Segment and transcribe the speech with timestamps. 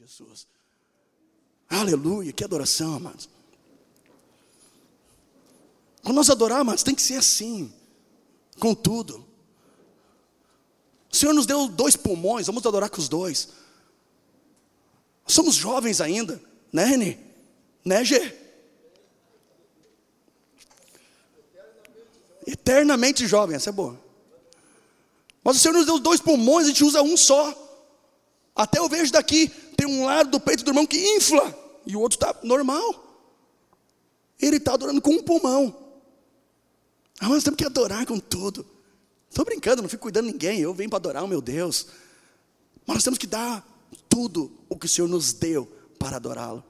[0.00, 0.46] Jesus.
[1.68, 3.28] Aleluia, que adoração, amados.
[6.02, 7.70] Quando nós adorar, amados, tem que ser assim,
[8.58, 9.26] com tudo.
[11.12, 13.50] O Senhor nos deu dois pulmões, vamos adorar com os dois.
[15.26, 16.42] Somos jovens ainda,
[16.72, 17.18] né, Renê?
[17.84, 18.34] Né, Gê?
[22.46, 24.00] Eternamente jovem, essa é boa.
[25.44, 27.54] Mas o Senhor nos deu dois pulmões, a gente usa um só.
[28.54, 32.00] Até eu vejo daqui, tem um lado do peito do irmão que infla, e o
[32.00, 33.02] outro está normal.
[34.38, 35.74] Ele está adorando com um pulmão.
[37.18, 38.66] Ah, mas temos que adorar com tudo.
[39.30, 41.86] Estou brincando, não fico cuidando de ninguém, eu venho para adorar o meu Deus.
[42.86, 43.66] Mas nós temos que dar
[44.06, 45.66] tudo o que o Senhor nos deu
[45.98, 46.62] para adorá-lo.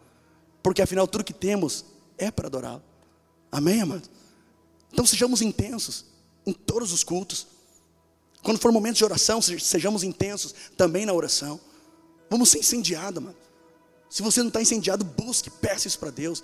[0.62, 1.84] Porque afinal, tudo que temos
[2.16, 2.82] é para adorá-lo.
[3.51, 4.09] Amém, amados?
[4.92, 6.04] Então sejamos intensos
[6.46, 7.48] em todos os cultos.
[8.40, 11.60] Quando for momento de oração, sejamos intensos também na oração.
[12.30, 13.37] Vamos ser incendiados, mano.
[14.09, 16.43] Se você não está incendiado, busque, peça isso para Deus.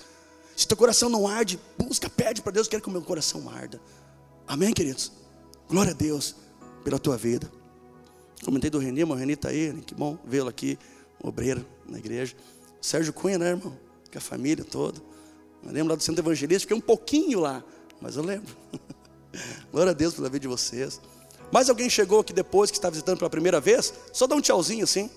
[0.57, 3.81] Se teu coração não arde, busca, pede para Deus, quero que o meu coração arda.
[4.47, 5.13] Amém, queridos?
[5.69, 6.35] Glória a Deus
[6.85, 7.51] pela tua vida.
[8.45, 10.79] Comentei do Renê, o Renê está aí, que bom vê-lo aqui,
[11.23, 12.37] um obreiro na igreja.
[12.81, 13.77] Sérgio Cunha, né, irmão?
[14.11, 15.01] Com a família toda.
[15.65, 17.65] Eu lembro lá do centro evangelista, fiquei um pouquinho lá,
[18.01, 18.55] mas eu lembro.
[19.73, 21.01] Glória a Deus pela vida de vocês.
[21.53, 23.93] Mais alguém chegou aqui depois que está visitando pela primeira vez?
[24.13, 25.11] Só dá um tchauzinho assim.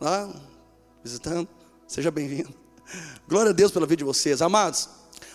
[0.00, 0.32] Lá,
[1.02, 1.48] visitando.
[1.88, 2.54] Seja bem-vindo.
[3.26, 4.40] Glória a Deus pela vida de vocês.
[4.40, 4.88] Amados,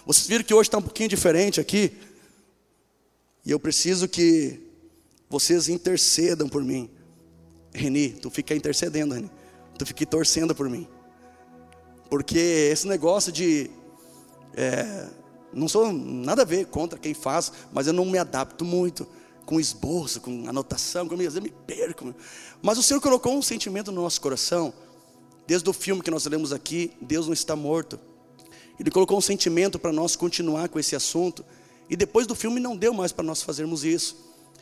[0.06, 1.98] vocês viram que hoje está um pouquinho diferente aqui.
[3.46, 4.62] E eu preciso que
[5.30, 6.90] vocês intercedam por mim.
[7.74, 9.30] Reni, tu fica intercedendo, Reni.
[9.78, 10.88] Tu fica torcendo por mim.
[12.10, 12.40] Porque
[12.72, 13.70] esse negócio de
[14.56, 15.10] é,
[15.52, 19.06] não sou nada a ver contra quem faz, mas eu não me adapto muito
[19.46, 22.14] com esboço, com anotação, com eu me perco.
[22.62, 24.74] Mas o Senhor colocou um sentimento no nosso coração,
[25.46, 28.00] desde o filme que nós lemos aqui, Deus não está morto.
[28.80, 31.46] Ele colocou um sentimento para nós continuar com esse assunto,
[31.90, 34.16] e depois do filme não deu mais para nós fazermos isso.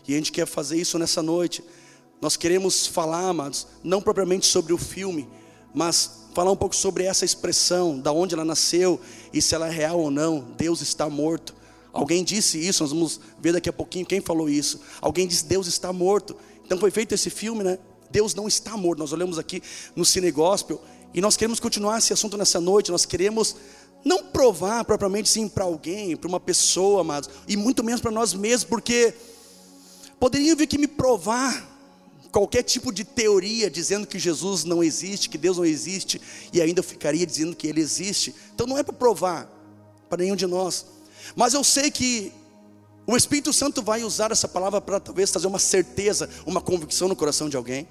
[0.07, 1.63] E a gente quer fazer isso nessa noite.
[2.19, 5.29] Nós queremos falar, amados, não propriamente sobre o filme,
[5.73, 8.99] mas falar um pouco sobre essa expressão, da onde ela nasceu
[9.31, 10.41] e se ela é real ou não.
[10.57, 11.60] Deus está morto.
[11.93, 14.79] Alguém disse isso, nós vamos ver daqui a pouquinho quem falou isso.
[15.01, 16.35] Alguém disse Deus está morto.
[16.65, 17.77] Então foi feito esse filme, né?
[18.09, 18.99] Deus não está morto.
[18.99, 19.61] Nós olhamos aqui
[19.95, 20.81] no Cine Gospel
[21.13, 22.91] e nós queremos continuar esse assunto nessa noite.
[22.91, 23.55] Nós queremos
[24.03, 28.33] não provar propriamente sim para alguém, para uma pessoa, amados, e muito menos para nós
[28.33, 29.13] mesmos, porque
[30.19, 31.69] poderiam vir que me provar
[32.31, 36.21] qualquer tipo de teoria dizendo que Jesus não existe, que Deus não existe,
[36.53, 38.33] e ainda ficaria dizendo que Ele existe.
[38.55, 39.49] Então não é para provar
[40.09, 40.85] para nenhum de nós.
[41.35, 42.31] Mas eu sei que
[43.05, 47.15] o Espírito Santo vai usar essa palavra para talvez trazer uma certeza, uma convicção no
[47.15, 47.87] coração de alguém.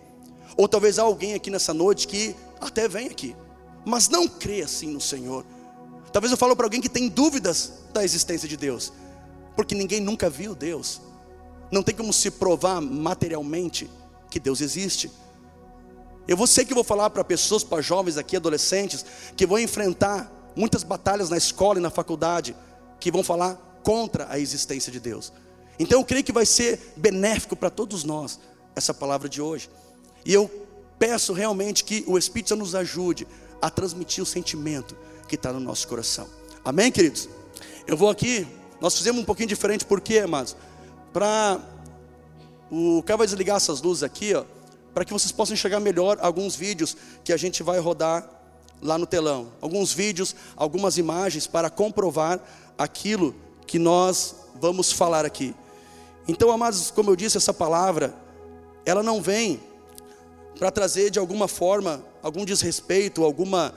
[0.57, 3.35] Ou talvez há alguém aqui nessa noite que até vem aqui,
[3.85, 5.45] mas não crê assim no Senhor.
[6.13, 8.93] Talvez eu falo para alguém que tem dúvidas da existência de Deus,
[9.55, 11.01] porque ninguém nunca viu Deus.
[11.71, 13.89] Não tem como se provar materialmente
[14.29, 15.11] que Deus existe.
[16.27, 19.05] Eu vou sei que vou falar para pessoas, para jovens aqui, adolescentes,
[19.37, 22.57] que vão enfrentar muitas batalhas na escola e na faculdade,
[23.01, 25.33] que vão falar contra a existência de Deus.
[25.79, 28.39] Então eu creio que vai ser benéfico para todos nós
[28.77, 29.71] essa palavra de hoje.
[30.25, 30.49] E eu
[30.99, 33.27] peço realmente que o Espírito nos ajude
[33.63, 34.97] a transmitir o sentimento
[35.27, 36.29] que está no nosso coração.
[36.63, 37.29] Amém, queridos?
[37.87, 38.47] Eu vou aqui,
[38.81, 40.55] nós fizemos um pouquinho diferente, por quê, amados?
[41.13, 41.59] Para
[42.71, 44.45] o cara vai desligar essas luzes aqui, ó,
[44.95, 48.29] para que vocês possam enxergar melhor alguns vídeos que a gente vai rodar
[48.83, 49.53] lá no telão.
[49.61, 52.41] Alguns vídeos, algumas imagens para comprovar
[52.83, 53.35] aquilo
[53.67, 55.55] que nós vamos falar aqui.
[56.27, 58.15] Então, amados, como eu disse, essa palavra,
[58.87, 59.61] ela não vem
[60.59, 63.75] para trazer de alguma forma algum desrespeito, alguma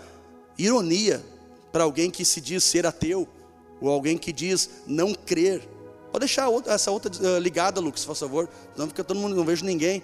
[0.57, 1.23] ironia
[1.71, 3.27] para alguém que se diz ser ateu,
[3.81, 5.67] ou alguém que diz não crer
[6.13, 8.47] Pode deixar essa outra eh, ligada, Lucas, por favor.
[8.77, 10.03] Não, porque todo mundo não vejo ninguém.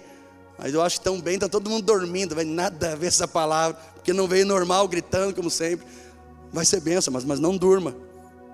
[0.58, 2.34] Mas eu acho tão bem, está todo mundo dormindo.
[2.34, 3.80] Vai nada a ver essa palavra.
[3.94, 5.86] Porque não veio normal, gritando, como sempre.
[6.52, 7.94] Vai ser benção, mas, mas não durma.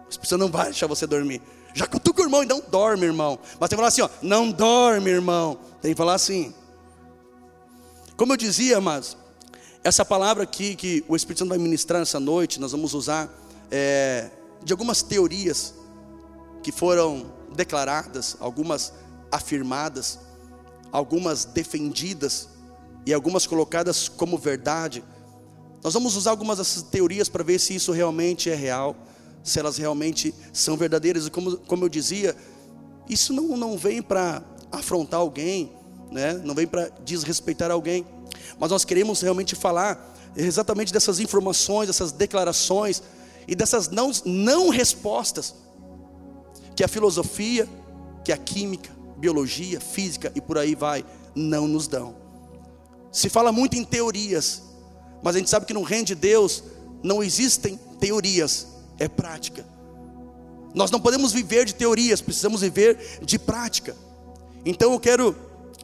[0.09, 1.43] As pessoas não vai deixar você dormir.
[1.75, 3.39] Já cutuca o irmão e não dorme, irmão.
[3.61, 5.59] Mas tem que falar assim, ó, não dorme, irmão.
[5.83, 6.55] Tem que falar assim.
[8.17, 9.17] Como eu dizia, mas
[9.85, 13.29] essa palavra aqui que o Espírito Santo vai ministrar nessa noite, nós vamos usar
[13.71, 14.31] é,
[14.65, 15.75] de algumas teorias
[16.63, 18.93] que foram declaradas, algumas
[19.31, 20.19] afirmadas,
[20.91, 22.49] algumas defendidas
[23.05, 25.05] e algumas colocadas como verdade.
[25.85, 28.97] Nós vamos usar algumas dessas teorias para ver se isso realmente é real,
[29.47, 31.27] se elas realmente são verdadeiras.
[31.27, 32.37] E como, como eu dizia,
[33.09, 35.73] isso não, não vem para afrontar alguém,
[36.11, 36.35] né?
[36.45, 38.05] não vem para desrespeitar alguém.
[38.59, 43.03] Mas nós queremos realmente falar exatamente dessas informações, dessas declarações
[43.47, 45.55] e dessas não, não respostas
[46.75, 47.69] que a filosofia,
[48.25, 51.05] que a química, biologia, física e por aí vai
[51.35, 52.17] não nos dão.
[53.13, 54.63] Se fala muito em teorias,
[55.23, 56.65] mas a gente sabe que no reino de Deus
[57.03, 58.67] não existem teorias,
[58.99, 59.65] é prática.
[60.75, 63.97] Nós não podemos viver de teorias, precisamos viver de prática.
[64.65, 65.35] Então eu quero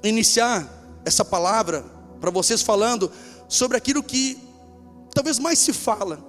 [0.03, 0.69] iniciar
[1.05, 1.85] essa palavra
[2.21, 3.11] para vocês falando
[3.49, 4.39] sobre aquilo que
[5.15, 6.23] talvez mais se fala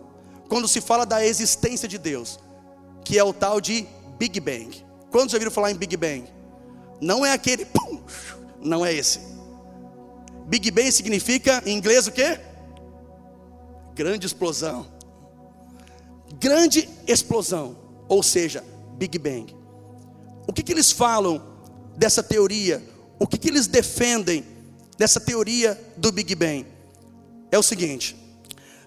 [0.48, 2.40] quando se fala da existência de Deus,
[3.04, 3.88] que é o tal de
[4.18, 4.86] Big Bang.
[5.10, 6.26] Quantos já ouviram falar em Big Bang?
[7.02, 8.02] Não é aquele, pum,
[8.62, 9.20] não é esse.
[10.46, 12.40] Big Bang significa em inglês o quê?
[13.96, 14.93] Grande explosão.
[16.40, 17.78] Grande explosão,
[18.08, 18.64] ou seja,
[18.98, 19.56] Big Bang.
[20.48, 21.42] O que, que eles falam
[21.96, 22.84] dessa teoria?
[23.20, 24.46] O que, que eles defendem
[24.98, 26.66] dessa teoria do Big Bang?
[27.52, 28.16] É o seguinte: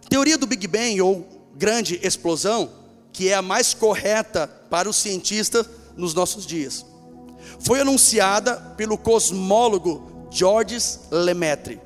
[0.08, 2.70] teoria do Big Bang ou grande explosão,
[3.12, 5.66] que é a mais correta para os cientistas
[5.96, 6.84] nos nossos dias,
[7.60, 11.80] foi anunciada pelo cosmólogo Georges Lemaitre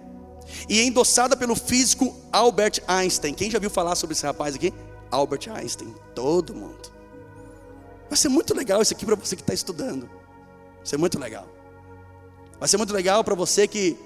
[0.68, 3.34] e endossada pelo físico Albert Einstein.
[3.34, 4.72] Quem já viu falar sobre esse rapaz aqui?
[5.10, 6.90] Albert Einstein, todo mundo.
[8.08, 10.06] Vai ser muito legal isso aqui para você que está estudando.
[10.76, 11.46] Vai ser muito legal.
[12.58, 13.96] Vai ser muito legal para você que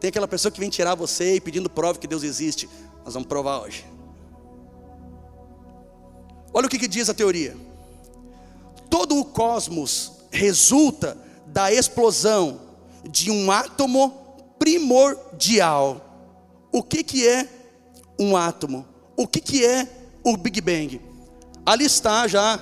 [0.00, 2.68] tem aquela pessoa que vem tirar você e pedindo prova que Deus existe.
[3.04, 3.84] Nós vamos provar hoje.
[6.52, 7.56] Olha o que, que diz a teoria.
[8.88, 11.16] Todo o cosmos resulta
[11.46, 12.60] da explosão
[13.08, 16.06] de um átomo primordial.
[16.72, 17.48] O que, que é
[18.18, 18.86] um átomo?
[19.16, 21.00] O que, que é o Big Bang?
[21.64, 22.58] Ali está já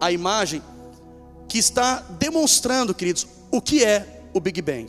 [0.00, 0.62] a imagem
[1.48, 4.88] que está demonstrando, queridos, o que é o Big Bang.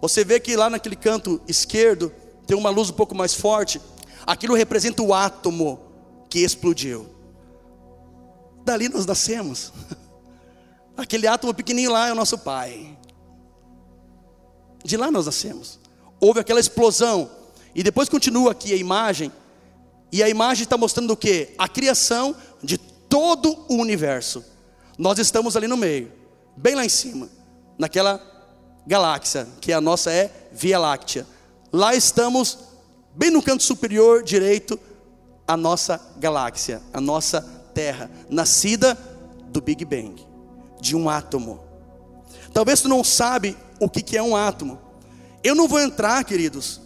[0.00, 2.12] Você vê que lá naquele canto esquerdo
[2.46, 3.80] tem uma luz um pouco mais forte.
[4.26, 5.80] Aquilo representa o átomo
[6.28, 7.06] que explodiu.
[8.64, 9.72] Dali nós nascemos.
[10.96, 12.96] Aquele átomo pequenininho lá é o nosso pai.
[14.84, 15.78] De lá nós nascemos.
[16.20, 17.30] Houve aquela explosão.
[17.74, 19.32] E depois continua aqui a imagem.
[20.12, 21.54] E a imagem está mostrando o que?
[21.56, 24.44] A criação de todo o universo.
[24.98, 26.12] Nós estamos ali no meio,
[26.56, 27.28] bem lá em cima,
[27.78, 28.20] naquela
[28.86, 31.26] galáxia, que a nossa é Via Láctea.
[31.72, 32.58] Lá estamos,
[33.14, 34.78] bem no canto superior direito,
[35.46, 37.40] a nossa galáxia, a nossa
[37.74, 38.98] Terra, nascida
[39.46, 40.26] do Big Bang,
[40.80, 41.60] de um átomo.
[42.52, 44.78] Talvez tu não sabe o que, que é um átomo.
[45.42, 46.80] Eu não vou entrar, queridos,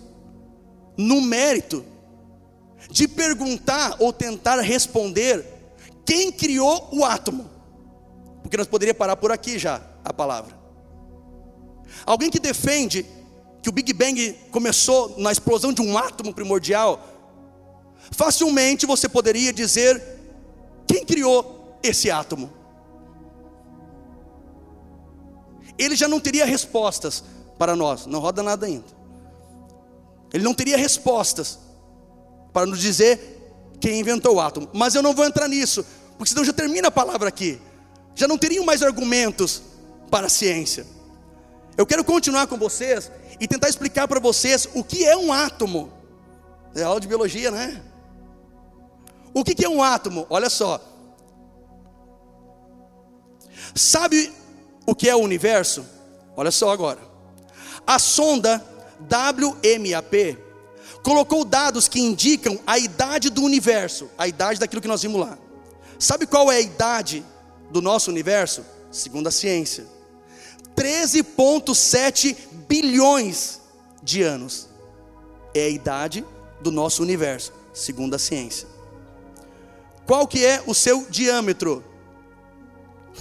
[0.97, 1.85] no mérito
[2.91, 5.45] de perguntar ou tentar responder
[6.05, 7.51] quem criou o átomo.
[8.43, 10.55] Porque nós poderíamos parar por aqui já a palavra.
[12.05, 13.07] Alguém que defende
[13.63, 17.03] que o Big Bang começou na explosão de um átomo primordial,
[18.11, 20.03] facilmente você poderia dizer
[20.87, 22.53] quem criou esse átomo.
[25.79, 27.25] Ele já não teria respostas
[27.59, 28.85] para nós, não roda nada ainda.
[30.33, 31.59] Ele não teria respostas
[32.55, 34.71] para nos dizer quem inventou o átomo.
[34.73, 35.85] Mas eu não vou entrar nisso,
[36.17, 37.61] porque senão já termina a palavra aqui.
[38.15, 39.61] Já não teriam mais argumentos
[40.09, 40.87] para a ciência.
[41.77, 43.11] Eu quero continuar com vocês
[43.41, 45.93] e tentar explicar para vocês o que é um átomo.
[46.77, 47.83] É aula de biologia, né?
[49.35, 50.25] O que é um átomo?
[50.31, 50.81] Olha só.
[53.75, 54.33] Sabe
[54.87, 55.85] o que é o universo?
[56.37, 57.01] Olha só agora.
[57.85, 58.65] A sonda
[59.01, 60.44] WMAP
[61.05, 65.39] colocou dados que indicam a idade do universo, a idade daquilo que nós vimos lá.
[65.99, 67.23] Sabe qual é a idade
[67.71, 68.65] do nosso universo?
[68.91, 69.87] Segundo a ciência,
[70.75, 72.35] 13,7
[72.67, 73.61] bilhões
[74.03, 74.69] de anos
[75.55, 76.25] é a idade
[76.63, 78.67] do nosso universo, segundo a ciência.
[80.07, 81.85] Qual que é o seu diâmetro?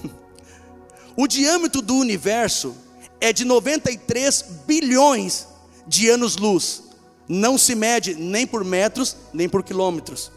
[1.18, 2.78] o diâmetro do universo
[3.20, 5.48] é de 93 bilhões
[5.86, 6.83] de anos-luz.
[7.28, 10.32] Não se mede nem por metros, nem por quilômetros.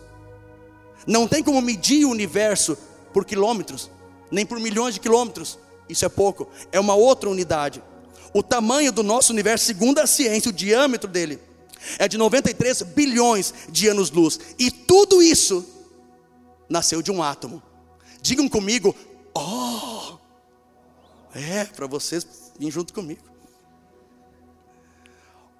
[1.06, 2.76] Não tem como medir o universo
[3.12, 3.90] por quilômetros,
[4.30, 5.58] nem por milhões de quilômetros.
[5.88, 7.82] Isso é pouco, é uma outra unidade.
[8.34, 11.40] O tamanho do nosso universo, segundo a ciência, o diâmetro dele,
[11.98, 14.38] é de 93 bilhões de anos-luz.
[14.58, 15.64] E tudo isso
[16.68, 17.62] nasceu de um átomo.
[18.20, 18.94] Digam comigo,
[19.34, 20.18] oh!
[21.34, 22.26] É, para vocês
[22.58, 23.22] virem junto comigo.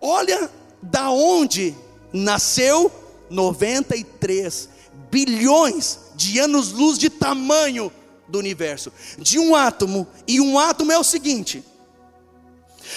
[0.01, 0.51] Olha
[0.83, 1.75] da onde
[2.13, 2.91] nasceu
[3.31, 4.69] 93
[5.11, 7.93] bilhões de anos-luz de tamanho
[8.29, 11.65] do universo, de um átomo, e um átomo é o seguinte: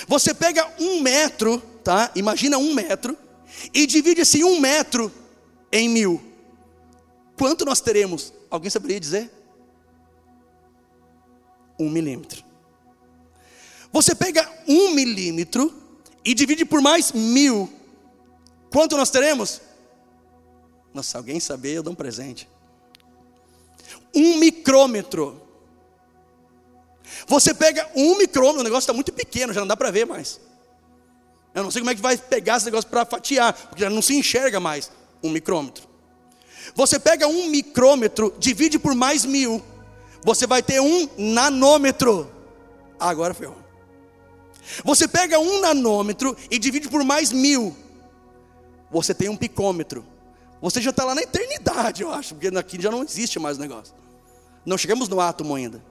[0.08, 2.12] você pega um metro tá?
[2.16, 3.18] Imagina um metro
[3.74, 5.12] e divide esse um metro
[5.72, 6.22] em mil.
[7.36, 8.34] Quanto nós teremos?
[8.50, 9.32] Alguém saberia dizer?
[11.80, 12.44] Um milímetro.
[13.92, 15.74] Você pega um milímetro
[16.30, 17.68] e divide por mais mil.
[18.72, 19.60] Quanto nós teremos?
[20.94, 22.48] Nossa, alguém saber, eu dou um presente.
[24.14, 25.42] Um micrômetro.
[27.26, 30.40] Você pega um micrômetro, o negócio está muito pequeno, já não dá para ver mais.
[31.56, 34.04] Eu não sei como é que vai pegar esse negócio para fatiar, porque já não
[34.04, 34.92] se enxerga mais
[35.24, 35.88] um micrômetro.
[36.76, 39.64] Você pega um micrômetro, divide por mais mil,
[40.24, 42.32] você vai ter um nanômetro.
[43.00, 43.52] Agora foi.
[44.84, 47.76] Você pega um nanômetro e divide por mais mil,
[48.92, 50.06] você tem um picômetro.
[50.62, 53.62] Você já está lá na eternidade, eu acho, porque aqui já não existe mais o
[53.62, 53.94] negócio.
[54.66, 55.82] Não chegamos no átomo ainda.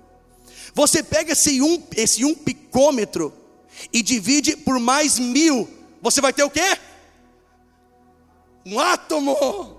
[0.74, 3.32] Você pega esse um, esse um picômetro
[3.92, 5.68] e divide por mais mil,
[6.02, 6.78] você vai ter o quê?
[8.66, 9.78] Um átomo.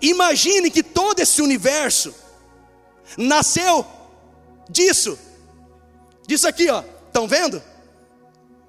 [0.00, 2.14] Imagine que todo esse universo
[3.16, 3.84] nasceu
[4.68, 5.18] disso,
[6.26, 6.82] disso aqui, ó.
[7.06, 7.62] Estão vendo?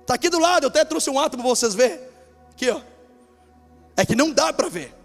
[0.02, 2.00] Está aqui do lado, eu até trouxe um átomo para vocês verem.
[2.52, 2.82] Aqui, ó.
[3.96, 4.96] É que não dá para ver.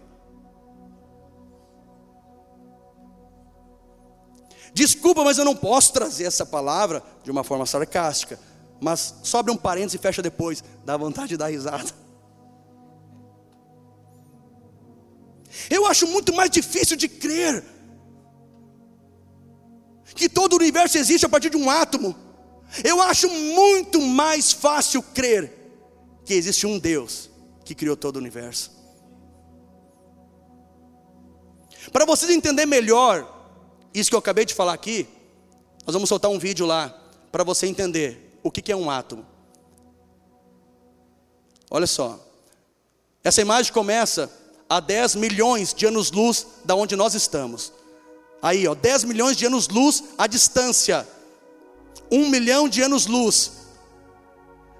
[4.73, 8.39] Desculpa, mas eu não posso trazer essa palavra de uma forma sarcástica.
[8.81, 10.63] Mas sobe um parênteses e fecha depois.
[10.83, 11.89] Dá vontade de dar risada.
[15.69, 17.63] Eu acho muito mais difícil de crer
[20.15, 22.15] que todo o universo existe a partir de um átomo.
[22.83, 25.53] Eu acho muito mais fácil crer
[26.23, 27.29] que existe um Deus
[27.63, 28.71] que criou todo o universo.
[31.91, 33.31] Para vocês entenderem melhor
[33.93, 35.07] isso que eu acabei de falar aqui,
[35.85, 36.89] nós vamos soltar um vídeo lá
[37.31, 39.25] para você entender o que é um átomo.
[41.69, 42.19] Olha só,
[43.23, 44.31] essa imagem começa
[44.69, 47.71] a 10 milhões de anos-luz da onde nós estamos.
[48.45, 51.07] Aí, ó, 10 milhões de anos-luz à distância,
[52.11, 53.53] 1 milhão de anos-luz,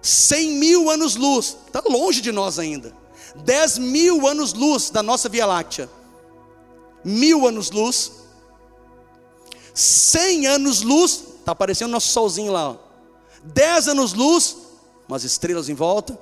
[0.04, 2.96] 100 mil anos-luz, está longe de nós ainda.
[3.38, 5.90] 10 mil anos-luz da nossa Via Láctea,
[7.04, 8.12] mil anos-luz,
[9.74, 12.76] 100 anos-luz, está aparecendo nosso solzinho lá, ó.
[13.46, 14.58] 10 anos-luz,
[15.10, 16.20] umas estrelas em volta.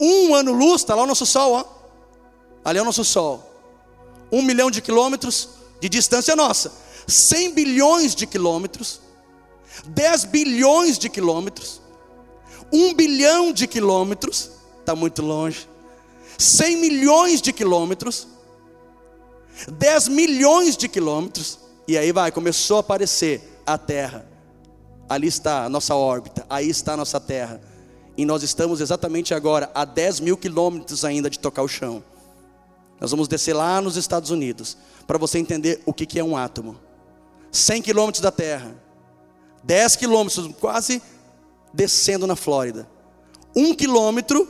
[0.00, 1.64] Um ano-luz, está lá o nosso sol, ó.
[2.64, 3.52] Ali é o nosso sol.
[4.32, 5.53] Um milhão de quilômetros
[5.84, 6.72] de distância nossa.
[7.06, 9.02] 100 bilhões de quilômetros.
[9.86, 11.82] 10 bilhões de quilômetros.
[12.72, 14.50] 1 bilhão de quilômetros.
[14.80, 15.68] Está muito longe.
[16.38, 18.26] 100 milhões de quilômetros.
[19.70, 21.58] 10 milhões de quilômetros.
[21.86, 24.26] E aí vai, começou a aparecer a Terra.
[25.06, 27.60] Ali está a nossa órbita, aí está a nossa Terra.
[28.16, 32.02] E nós estamos exatamente agora a 10 mil quilômetros ainda de tocar o chão.
[32.98, 36.78] Nós vamos descer lá nos Estados Unidos, para você entender o que é um átomo.
[37.50, 38.74] 100 quilômetros da Terra,
[39.62, 41.00] 10 quilômetros, quase
[41.72, 42.88] descendo na Flórida.
[43.54, 44.48] Um quilômetro,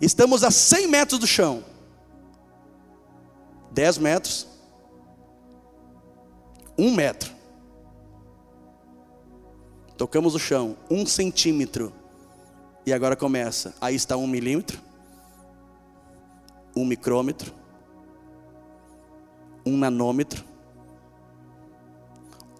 [0.00, 1.64] estamos a 100 metros do chão.
[3.72, 4.46] 10 metros,
[6.78, 7.32] um metro.
[9.96, 11.92] Tocamos o chão, um centímetro.
[12.86, 13.74] E agora começa.
[13.80, 14.80] Aí está um milímetro,
[16.74, 17.52] um micrômetro,
[19.68, 20.44] um nanômetro,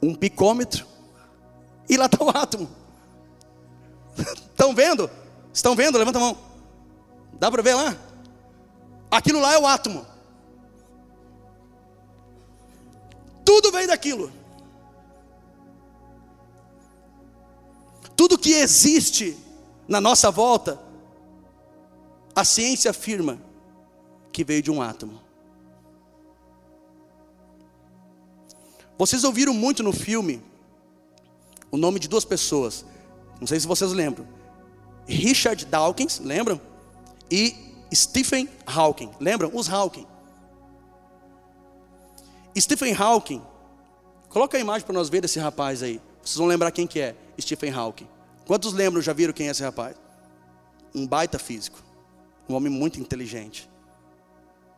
[0.03, 0.87] um picômetro.
[1.89, 2.69] E lá está o átomo.
[4.51, 5.11] Estão vendo?
[5.53, 5.97] Estão vendo?
[5.97, 6.37] Levanta a mão.
[7.35, 7.97] Dá para ver lá?
[9.11, 10.05] Aquilo lá é o átomo.
[13.45, 14.31] Tudo vem daquilo.
[18.15, 19.39] Tudo que existe
[19.87, 20.79] na nossa volta,
[22.35, 23.41] a ciência afirma
[24.31, 25.28] que veio de um átomo.
[28.99, 30.43] Vocês ouviram muito no filme
[31.71, 32.85] o nome de duas pessoas.
[33.41, 34.27] Não sei se vocês lembram.
[35.07, 36.61] Richard Dawkins, lembram?
[37.31, 37.55] E
[37.95, 39.13] Stephen Hawking.
[39.21, 39.51] Lembram?
[39.55, 40.07] Os Hawking.
[42.61, 43.41] Stephen Hawking,
[44.29, 46.01] coloca a imagem para nós ver desse rapaz aí.
[46.23, 48.09] Vocês vão lembrar quem que é Stephen Hawking.
[48.47, 49.97] Quantos lembram, já viram quem é esse rapaz?
[50.95, 51.81] Um baita físico,
[52.49, 53.71] um homem muito inteligente,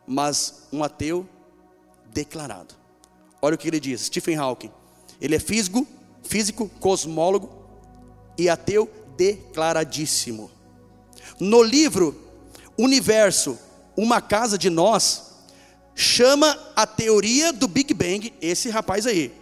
[0.06, 1.26] mas um ateu
[2.12, 2.79] declarado.
[3.42, 4.70] Olha o que ele diz, Stephen Hawking.
[5.20, 5.86] Ele é físico,
[6.22, 7.50] físico, cosmólogo
[8.36, 10.50] e ateu declaradíssimo.
[11.38, 12.18] No livro
[12.78, 13.58] Universo,
[13.96, 15.30] uma casa de nós,
[15.94, 19.32] chama a teoria do Big Bang esse rapaz aí.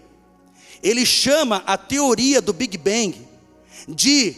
[0.82, 3.26] ele chama a teoria do Big Bang
[3.88, 4.34] de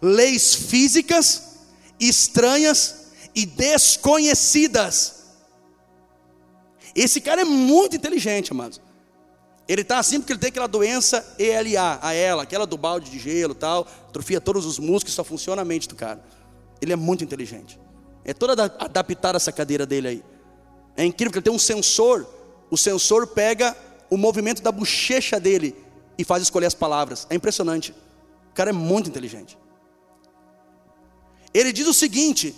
[0.00, 1.52] leis físicas
[1.98, 5.21] estranhas e desconhecidas.
[6.94, 8.80] Esse cara é muito inteligente, amados.
[9.68, 13.18] Ele está assim porque ele tem aquela doença ELA, a ela, aquela do balde de
[13.18, 16.22] gelo tal, atrofia todos os músculos, só funciona a mente do cara.
[16.80, 17.80] Ele é muito inteligente.
[18.24, 20.24] É toda adaptar essa cadeira dele aí.
[20.96, 22.26] É incrível que ele tem um sensor,
[22.70, 23.76] o sensor pega
[24.10, 25.74] o movimento da bochecha dele
[26.18, 27.26] e faz escolher as palavras.
[27.30, 27.92] É impressionante.
[28.50, 29.56] O cara é muito inteligente.
[31.54, 32.54] Ele diz o seguinte: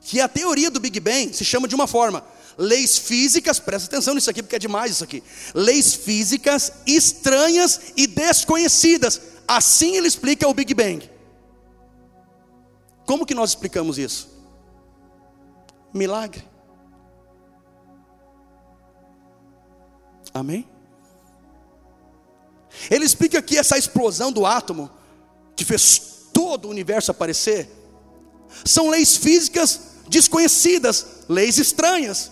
[0.00, 2.24] que a teoria do Big Bang se chama de uma forma:
[2.56, 5.22] leis físicas, presta atenção nisso aqui porque é demais isso aqui.
[5.54, 9.20] Leis físicas estranhas e desconhecidas.
[9.46, 11.10] Assim ele explica o Big Bang.
[13.04, 14.28] Como que nós explicamos isso?
[15.92, 16.44] Milagre.
[20.32, 20.66] Amém?
[22.90, 24.90] Ele explica que essa explosão do átomo,
[25.54, 27.68] que fez todo o universo aparecer,
[28.64, 32.30] são leis físicas desconhecidas, leis estranhas.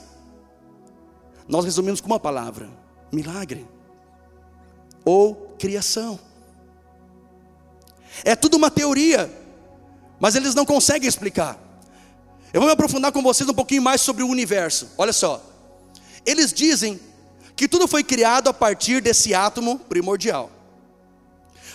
[1.50, 2.70] Nós resumimos com uma palavra:
[3.12, 3.66] milagre
[5.04, 6.18] ou criação.
[8.24, 9.30] É tudo uma teoria,
[10.20, 11.58] mas eles não conseguem explicar.
[12.52, 14.90] Eu vou me aprofundar com vocês um pouquinho mais sobre o universo.
[14.96, 15.44] Olha só.
[16.24, 17.00] Eles dizem
[17.56, 20.50] que tudo foi criado a partir desse átomo primordial.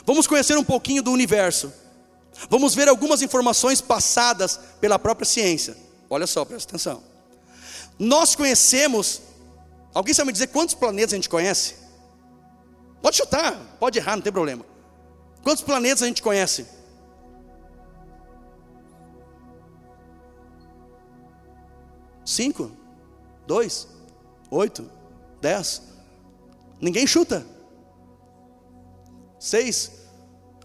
[0.06, 1.72] Vamos conhecer um pouquinho do universo.
[2.50, 5.76] Vamos ver algumas informações passadas pela própria ciência.
[6.10, 7.04] Olha só, presta atenção.
[7.98, 9.22] Nós conhecemos,
[9.96, 11.76] alguém sabe me dizer quantos planetas a gente conhece?
[13.02, 14.64] Pode chutar, pode errar, não tem problema.
[15.42, 16.68] Quantos planetas a gente conhece?
[22.26, 22.72] Cinco?
[23.46, 23.88] Dois?
[24.50, 24.90] Oito?
[25.40, 25.84] Dez?
[26.82, 27.46] Ninguém chuta.
[29.40, 29.92] Seis?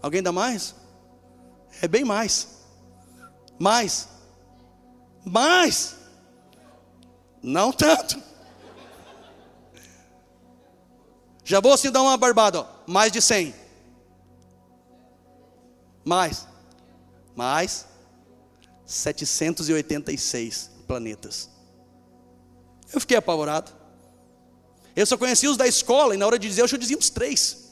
[0.01, 0.73] Alguém dá mais?
[1.81, 2.47] É bem mais.
[3.59, 4.09] Mais.
[5.23, 5.95] Mais.
[7.43, 8.30] Não tanto.
[11.51, 12.65] Já vou assim dar uma barbada, ó.
[12.87, 13.53] mais de 100.
[16.05, 16.47] Mais.
[17.35, 17.85] Mais.
[18.85, 21.49] 786 planetas.
[22.93, 23.69] Eu fiquei apavorado.
[24.95, 27.09] Eu só conhecia os da escola, e na hora de dizer, eu já dizia uns
[27.09, 27.69] três.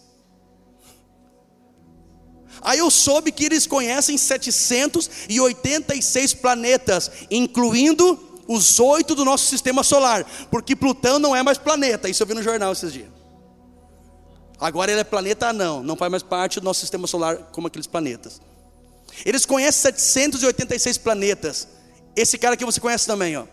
[2.61, 10.25] Aí eu soube que eles conhecem 786 planetas, incluindo os oito do nosso sistema solar,
[10.51, 13.18] porque Plutão não é mais planeta, isso eu vi no jornal esses dias.
[14.59, 17.87] Agora ele é planeta anão, não faz mais parte do nosso sistema solar como aqueles
[17.87, 18.41] planetas.
[19.25, 21.67] Eles conhecem 786 planetas.
[22.15, 23.45] Esse cara que você conhece também, ó.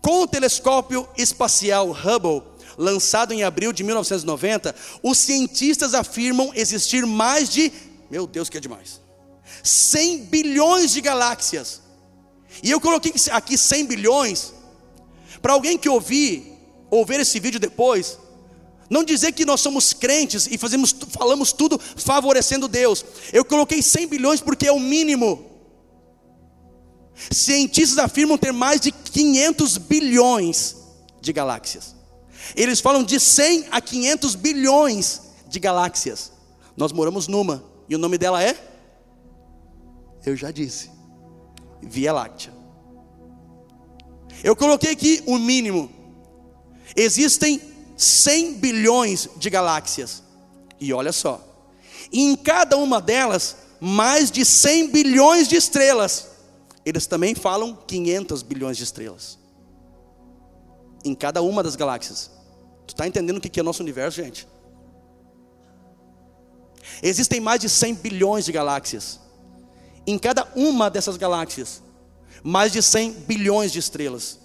[0.00, 2.42] Com o telescópio espacial Hubble,
[2.76, 7.72] lançado em abril de 1990, os cientistas afirmam existir mais de
[8.12, 9.00] meu Deus, que é demais.
[9.64, 11.80] 100 bilhões de galáxias.
[12.62, 14.52] E eu coloquei aqui 100 bilhões
[15.40, 16.52] para alguém que ouvir
[16.90, 18.18] ou ver esse vídeo depois,
[18.92, 23.02] não dizer que nós somos crentes e fazemos, falamos tudo favorecendo Deus.
[23.32, 25.46] Eu coloquei 100 bilhões porque é o mínimo.
[27.30, 30.76] Cientistas afirmam ter mais de 500 bilhões
[31.22, 31.96] de galáxias.
[32.54, 36.30] Eles falam de 100 a 500 bilhões de galáxias.
[36.76, 37.64] Nós moramos numa.
[37.88, 38.54] E o nome dela é?
[40.26, 40.90] Eu já disse.
[41.80, 42.52] Via Láctea.
[44.44, 45.90] Eu coloquei aqui o mínimo.
[46.94, 50.22] Existem 100 bilhões de galáxias.
[50.80, 51.40] E olha só.
[52.12, 56.28] em cada uma delas, mais de 100 bilhões de estrelas.
[56.84, 59.38] Eles também falam 500 bilhões de estrelas.
[61.04, 62.30] Em cada uma das galáxias.
[62.86, 64.46] Tu está entendendo o que é nosso universo, gente?
[67.02, 69.20] Existem mais de 100 bilhões de galáxias.
[70.06, 71.82] Em cada uma dessas galáxias,
[72.42, 74.38] mais de 100 bilhões de estrelas.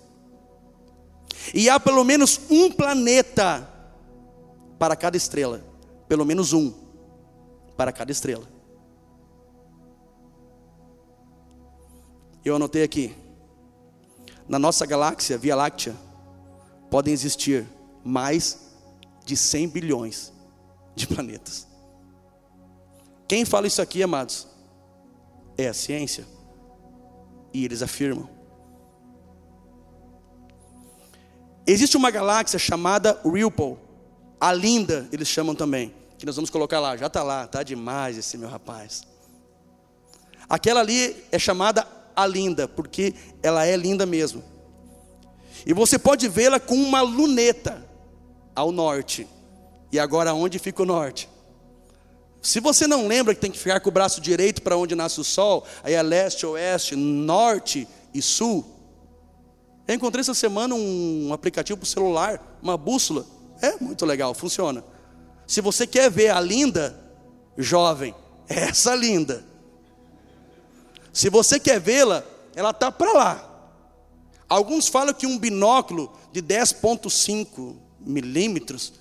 [1.54, 3.68] E há pelo menos um planeta
[4.78, 5.64] para cada estrela.
[6.08, 6.74] Pelo menos um
[7.76, 8.48] para cada estrela.
[12.44, 13.16] Eu anotei aqui.
[14.48, 15.96] Na nossa galáxia, Via Láctea,
[16.90, 17.68] podem existir
[18.04, 18.72] mais
[19.26, 20.32] de 100 bilhões
[20.96, 21.68] de planetas.
[23.28, 24.48] Quem fala isso aqui, amados?
[25.58, 26.26] É a ciência.
[27.54, 28.37] E eles afirmam.
[31.70, 33.76] Existe uma galáxia chamada Ripple,
[34.40, 38.18] a linda, eles chamam também, que nós vamos colocar lá, já está lá, está demais
[38.18, 39.04] esse meu rapaz.
[40.48, 44.42] Aquela ali é chamada a linda, porque ela é linda mesmo.
[45.66, 47.86] E você pode vê-la com uma luneta
[48.56, 49.28] ao norte.
[49.92, 51.28] E agora onde fica o norte?
[52.42, 55.20] Se você não lembra que tem que ficar com o braço direito para onde nasce
[55.20, 58.77] o sol, aí é leste, oeste, norte e sul.
[59.88, 63.26] Eu encontrei essa semana um aplicativo para o celular, uma bússola.
[63.62, 64.84] É muito legal, funciona.
[65.48, 67.00] Se você quer ver a linda,
[67.58, 68.14] jovem,
[68.48, 69.46] essa linda.
[71.14, 72.24] Se você quer vê-la,
[72.56, 73.44] ela está para lá.
[74.50, 78.94] Alguns falam que um binóculo de 10,5 milímetros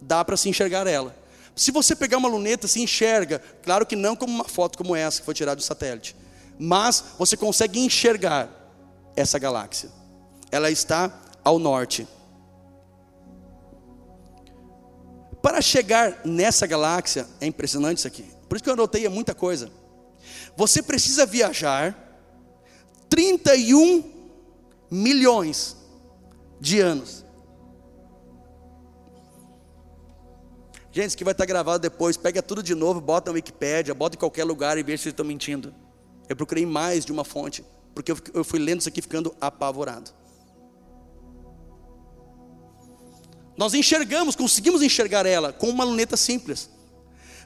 [0.00, 1.16] dá para se enxergar ela.
[1.54, 3.42] Se você pegar uma luneta, se enxerga.
[3.62, 6.14] Claro que não como uma foto como essa que foi tirada do satélite.
[6.58, 8.48] Mas você consegue enxergar
[9.16, 9.97] essa galáxia.
[10.50, 11.12] Ela está
[11.44, 12.06] ao norte.
[15.42, 18.24] Para chegar nessa galáxia, é impressionante isso aqui.
[18.48, 19.70] Por isso que eu anotei muita coisa.
[20.56, 21.96] Você precisa viajar
[23.08, 24.04] 31
[24.90, 25.76] milhões
[26.60, 27.24] de anos.
[30.90, 34.16] Gente, isso que vai estar gravado depois, pega tudo de novo, bota na Wikipédia, bota
[34.16, 35.72] em qualquer lugar e veja se estão mentindo.
[36.28, 40.10] Eu procurei mais de uma fonte, porque eu fui lendo isso aqui ficando apavorado.
[43.58, 46.70] Nós enxergamos, conseguimos enxergar ela com uma luneta simples.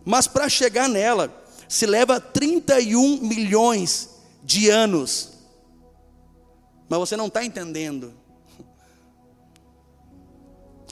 [0.04, 4.10] Mas para chegar nela, se leva 31 milhões
[4.44, 5.30] de anos.
[6.86, 8.12] Mas você não está entendendo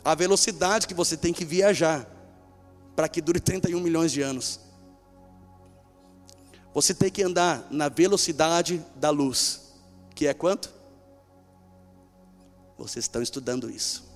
[0.02, 2.09] a velocidade que você tem que viajar
[2.96, 4.59] para que dure 31 milhões de anos.
[6.72, 9.74] Você tem que andar na velocidade da luz,
[10.14, 10.72] que é quanto?
[12.78, 14.10] Vocês estão estudando isso.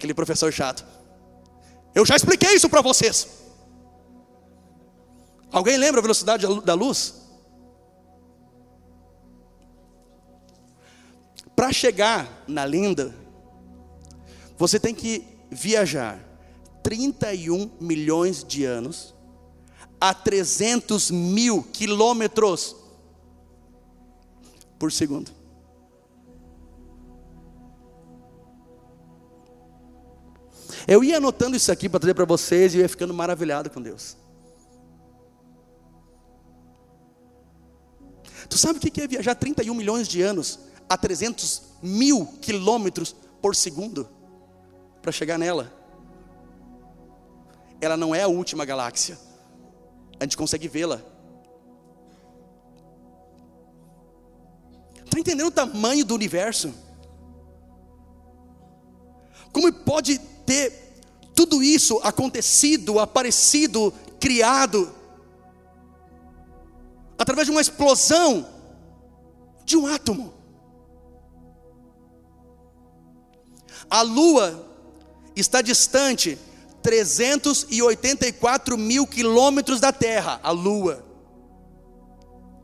[0.00, 0.82] Aquele professor chato.
[1.94, 3.28] Eu já expliquei isso para vocês.
[5.52, 7.20] Alguém lembra a velocidade da luz?
[11.54, 13.14] Para chegar na linda,
[14.56, 16.18] você tem que viajar
[16.82, 19.14] 31 milhões de anos
[20.00, 22.74] a 300 mil quilômetros
[24.78, 25.39] por segundo.
[30.90, 33.80] Eu ia anotando isso aqui para trazer para vocês e eu ia ficando maravilhado com
[33.80, 34.16] Deus.
[38.48, 43.54] Tu sabe o que é viajar 31 milhões de anos a 300 mil quilômetros por
[43.54, 44.08] segundo
[45.00, 45.80] para chegar nela?
[47.80, 49.18] ela não é a última galáxia.
[50.18, 51.00] A gente consegue vê-la.
[55.04, 56.74] Está entendendo o tamanho do universo?
[59.50, 60.72] Como pode ter
[61.32, 64.92] tudo isso acontecido, aparecido, criado,
[67.16, 68.48] através de uma explosão
[69.64, 70.34] de um átomo?
[73.88, 74.68] A lua
[75.36, 76.36] está distante
[76.82, 81.09] 384 mil quilômetros da Terra, a Lua.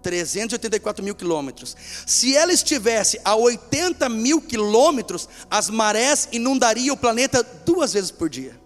[0.07, 1.77] 384 mil quilômetros.
[2.07, 8.31] Se ela estivesse a 80 mil quilômetros, as marés inundariam o planeta duas vezes por
[8.31, 8.57] dia.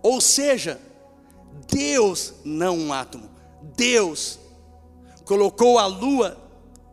[0.00, 0.80] Ou seja,
[1.66, 3.28] Deus, não um átomo,
[3.76, 4.38] Deus
[5.24, 6.38] colocou a lua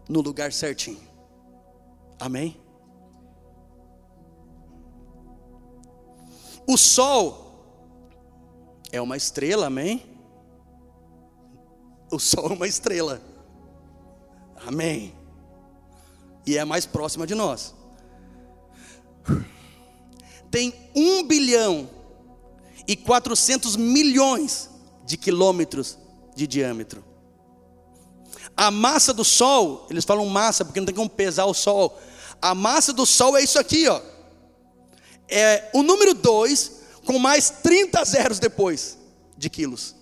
[0.09, 1.01] no lugar certinho.
[2.19, 2.59] Amém?
[6.65, 7.47] O sol
[8.91, 10.08] é uma estrela, amém?
[12.11, 13.21] O sol é uma estrela,
[14.65, 15.13] amém?
[16.45, 17.75] E é a mais próxima de nós.
[20.49, 21.89] Tem um bilhão
[22.87, 24.69] e 400 milhões
[25.05, 25.97] de quilômetros
[26.35, 27.03] de diâmetro.
[28.57, 31.99] A massa do Sol, eles falam massa porque não tem como pesar o Sol.
[32.41, 34.01] A massa do Sol é isso aqui, ó
[35.29, 36.71] é o número 2
[37.05, 38.97] com mais 30 zeros depois
[39.37, 39.95] de quilos.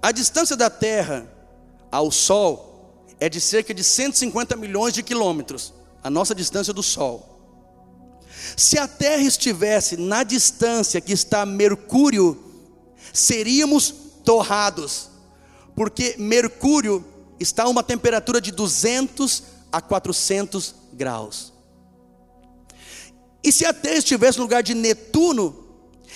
[0.00, 1.28] A distância da Terra
[1.90, 7.38] ao Sol é de cerca de 150 milhões de quilômetros, a nossa distância do Sol.
[8.56, 12.38] Se a Terra estivesse na distância que está Mercúrio,
[13.12, 13.92] seríamos
[14.24, 15.10] torrados,
[15.74, 17.04] porque Mercúrio
[17.40, 21.52] está a uma temperatura de 200 a 400 graus.
[23.42, 25.64] E se a Terra estivesse no lugar de Netuno,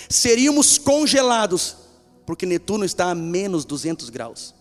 [0.09, 1.77] seríamos congelados,
[2.25, 4.53] porque Netuno está a menos 200 graus.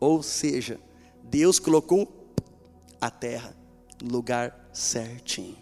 [0.00, 0.80] Ou seja,
[1.22, 2.32] Deus colocou
[3.00, 3.56] a Terra
[4.02, 5.56] no lugar certinho.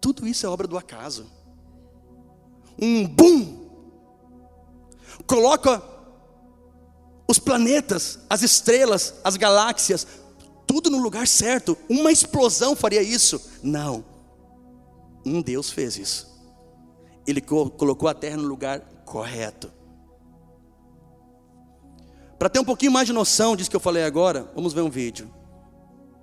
[0.00, 1.26] Tudo isso é obra do acaso.
[2.80, 3.70] Um boom
[5.26, 5.82] coloca
[7.28, 10.06] os planetas, as estrelas, as galáxias,
[10.66, 11.78] tudo no lugar certo.
[11.88, 13.40] Uma explosão faria isso.
[13.62, 14.04] Não.
[15.24, 16.32] Um Deus fez isso.
[17.26, 19.70] Ele colocou a terra no lugar correto.
[22.38, 24.88] Para ter um pouquinho mais de noção disso que eu falei agora, vamos ver um
[24.88, 25.30] vídeo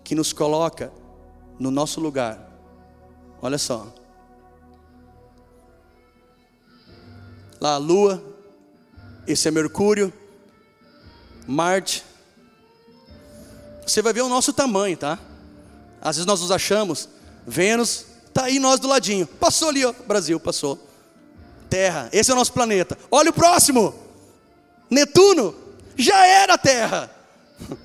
[0.04, 0.92] que nos coloca
[1.60, 2.50] no nosso lugar.
[3.44, 3.94] Olha só.
[7.62, 8.24] Lá a Lua,
[9.28, 10.12] esse é Mercúrio,
[11.48, 12.04] Marte.
[13.86, 15.20] Você vai ver o nosso tamanho, tá?
[16.02, 17.08] Às vezes nós nos achamos,
[17.46, 19.28] Vênus, tá aí nós do ladinho.
[19.28, 20.89] Passou ali, ó, Brasil, passou.
[21.70, 22.98] Terra, esse é o nosso planeta.
[23.12, 23.94] Olha o próximo.
[24.90, 25.56] Netuno,
[25.96, 27.10] já era Terra.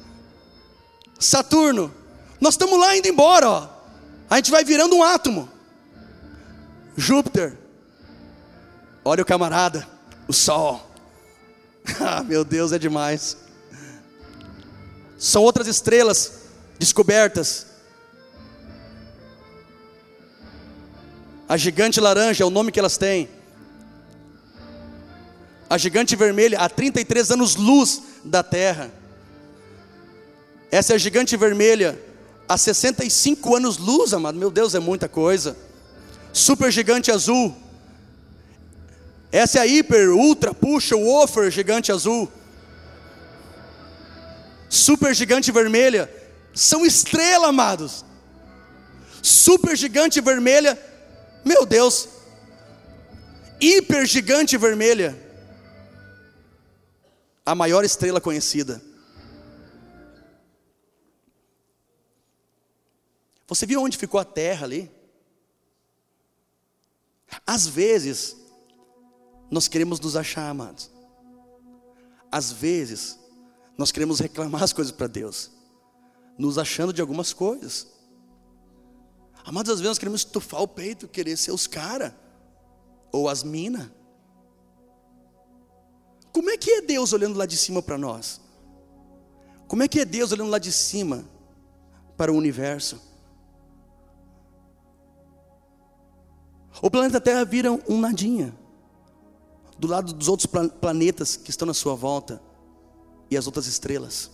[1.19, 1.93] Saturno,
[2.41, 3.69] nós estamos lá indo embora, ó.
[4.29, 5.49] A gente vai virando um átomo.
[6.97, 7.57] Júpiter,
[9.05, 9.87] olha o camarada,
[10.27, 10.91] o Sol.
[12.01, 13.37] ah, meu Deus, é demais.
[15.19, 16.45] São outras estrelas
[16.79, 17.67] descobertas.
[21.49, 23.29] A gigante laranja é o nome que elas têm.
[25.75, 28.93] A gigante vermelha, há 33 anos-luz da Terra.
[30.71, 32.01] Essa é a gigante vermelha,
[32.49, 34.39] há 65 anos-luz, amado.
[34.39, 35.57] Meu Deus, é muita coisa.
[36.33, 37.57] Super gigante azul.
[39.33, 42.31] Essa é a hiper, ultra, puxa, woofer, gigante azul.
[44.69, 46.09] Super gigante vermelha.
[46.55, 48.05] São estrelas, amados.
[49.21, 50.79] Super gigante vermelha.
[51.45, 52.09] Meu Deus.
[53.61, 55.24] Hiper gigante vermelha
[57.45, 58.83] a maior estrela conhecida.
[63.47, 64.91] Você viu onde ficou a terra ali?
[67.47, 68.37] Às vezes,
[69.51, 70.91] nós queremos nos achar, amados.
[72.31, 73.19] Às vezes,
[73.77, 75.51] nós queremos reclamar as coisas para Deus,
[76.39, 77.89] nos achando de algumas coisas.
[79.45, 82.15] Amados, às vezes nós queremos estufar o peito, querer ser os caras,
[83.13, 83.91] ou as minas.
[86.35, 88.41] Como é que é Deus olhando lá de cima para nós?
[89.69, 91.25] Como é que é Deus olhando lá de cima
[92.17, 93.01] para o universo?
[96.83, 98.53] O planeta Terra vira um nadinha,
[99.79, 100.49] do lado dos outros
[100.81, 102.43] planetas que estão na sua volta
[103.31, 104.29] e as outras estrelas.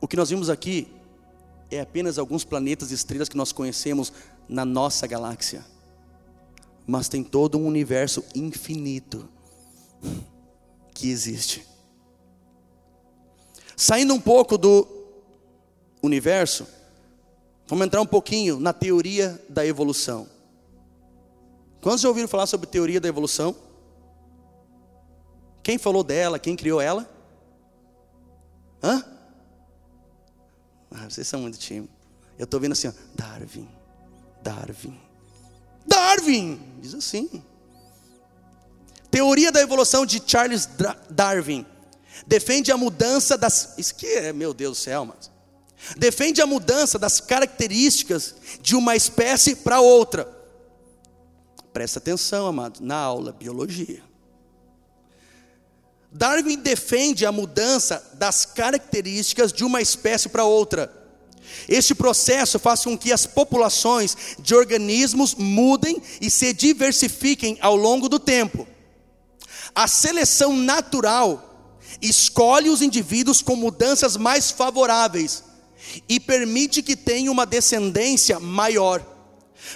[0.00, 0.90] O que nós vimos aqui
[1.70, 4.10] é apenas alguns planetas e estrelas que nós conhecemos
[4.48, 5.62] na nossa galáxia
[6.88, 9.28] mas tem todo um universo infinito
[10.94, 11.68] que existe.
[13.76, 14.88] Saindo um pouco do
[16.02, 16.66] universo,
[17.66, 20.26] vamos entrar um pouquinho na teoria da evolução.
[21.82, 23.54] Quantos já ouviram falar sobre teoria da evolução?
[25.62, 26.38] Quem falou dela?
[26.38, 27.06] Quem criou ela?
[28.82, 29.04] Hã?
[30.90, 31.94] Ah, vocês são muito tímidos.
[32.38, 33.68] Eu estou vendo assim, ó, Darwin,
[34.42, 35.07] Darwin.
[35.88, 37.42] Darwin, diz assim.
[39.10, 40.68] Teoria da evolução de Charles
[41.10, 41.66] Darwin
[42.26, 43.74] defende a mudança das.
[43.78, 45.30] Isso que é, meu Deus do céu, mas.
[45.96, 50.28] Defende a mudança das características de uma espécie para outra.
[51.72, 54.02] Presta atenção, amado, na aula biologia.
[56.10, 60.92] Darwin defende a mudança das características de uma espécie para outra.
[61.68, 68.08] Este processo faz com que as populações de organismos mudem e se diversifiquem ao longo
[68.08, 68.66] do tempo.
[69.74, 75.44] A seleção natural escolhe os indivíduos com mudanças mais favoráveis
[76.08, 79.04] e permite que tenham uma descendência maior,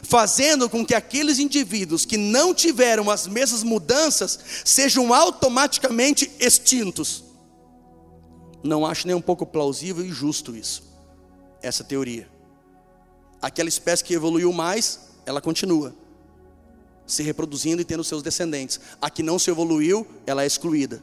[0.02, 7.24] fazendo com que aqueles indivíduos que não tiveram as mesmas mudanças sejam automaticamente extintos.
[8.62, 10.91] Não acho nem um pouco plausível e justo isso
[11.62, 12.28] essa teoria.
[13.40, 15.94] Aquela espécie que evoluiu mais, ela continua
[17.06, 18.80] se reproduzindo e tendo seus descendentes.
[19.00, 21.02] A que não se evoluiu, ela é excluída.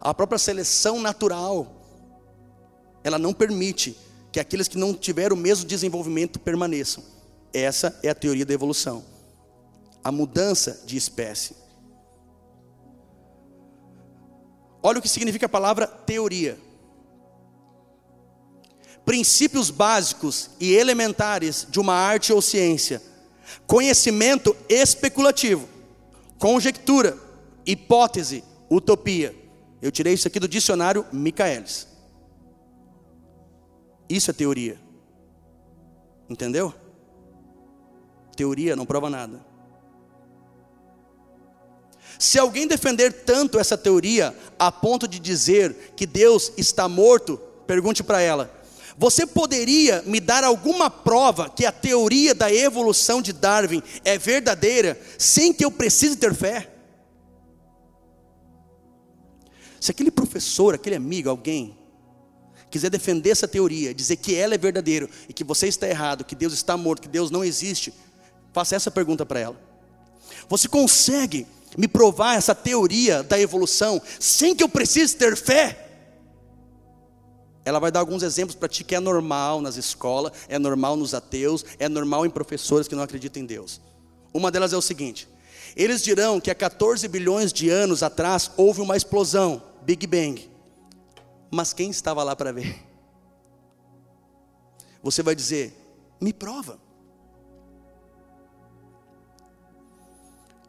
[0.00, 1.72] A própria seleção natural,
[3.02, 3.96] ela não permite
[4.32, 7.02] que aqueles que não tiveram o mesmo desenvolvimento permaneçam.
[7.52, 9.04] Essa é a teoria da evolução.
[10.02, 11.56] A mudança de espécie.
[14.82, 16.58] Olha o que significa a palavra teoria
[19.06, 23.00] princípios básicos e elementares de uma arte ou ciência,
[23.64, 25.68] conhecimento especulativo,
[26.40, 27.16] conjectura,
[27.64, 29.32] hipótese, utopia.
[29.80, 31.86] Eu tirei isso aqui do dicionário Michaelis.
[34.08, 34.76] Isso é teoria.
[36.28, 36.74] Entendeu?
[38.36, 39.40] Teoria não prova nada.
[42.18, 48.02] Se alguém defender tanto essa teoria a ponto de dizer que Deus está morto, pergunte
[48.02, 48.50] para ela:
[48.98, 54.98] você poderia me dar alguma prova que a teoria da evolução de Darwin é verdadeira,
[55.18, 56.72] sem que eu precise ter fé?
[59.78, 61.76] Se aquele professor, aquele amigo, alguém,
[62.70, 66.34] quiser defender essa teoria, dizer que ela é verdadeira e que você está errado, que
[66.34, 67.92] Deus está morto, que Deus não existe,
[68.52, 69.60] faça essa pergunta para ela.
[70.48, 75.85] Você consegue me provar essa teoria da evolução sem que eu precise ter fé?
[77.66, 81.14] Ela vai dar alguns exemplos para ti que é normal nas escolas, é normal nos
[81.14, 83.80] ateus, é normal em professores que não acreditam em Deus.
[84.32, 85.28] Uma delas é o seguinte:
[85.74, 90.48] eles dirão que há 14 bilhões de anos atrás houve uma explosão, Big Bang.
[91.50, 92.84] Mas quem estava lá para ver?
[95.02, 95.76] Você vai dizer:
[96.20, 96.78] me prova.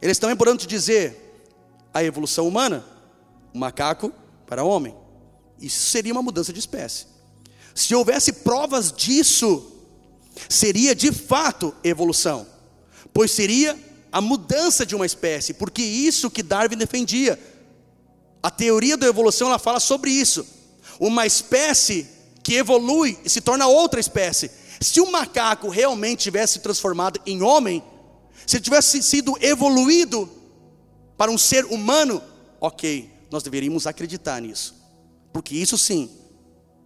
[0.02, 1.46] Eles também poderão te dizer
[1.94, 2.84] a evolução humana,
[3.54, 4.12] macaco
[4.48, 4.96] para homem.
[5.60, 7.06] Isso seria uma mudança de espécie.
[7.74, 9.72] Se houvesse provas disso,
[10.50, 12.48] seria de fato evolução,
[13.14, 13.78] pois seria
[14.12, 17.40] a mudança de uma espécie, porque isso que Darwin defendia.
[18.42, 20.46] A teoria da evolução ela fala sobre isso.
[21.00, 22.08] Uma espécie
[22.44, 24.50] que evolui e se torna outra espécie.
[24.80, 27.84] Se o macaco realmente tivesse se transformado em homem,
[28.46, 30.30] se tivesse sido evoluído
[31.18, 32.22] para um ser humano,
[32.62, 34.77] ok, nós deveríamos acreditar nisso
[35.38, 36.10] porque isso sim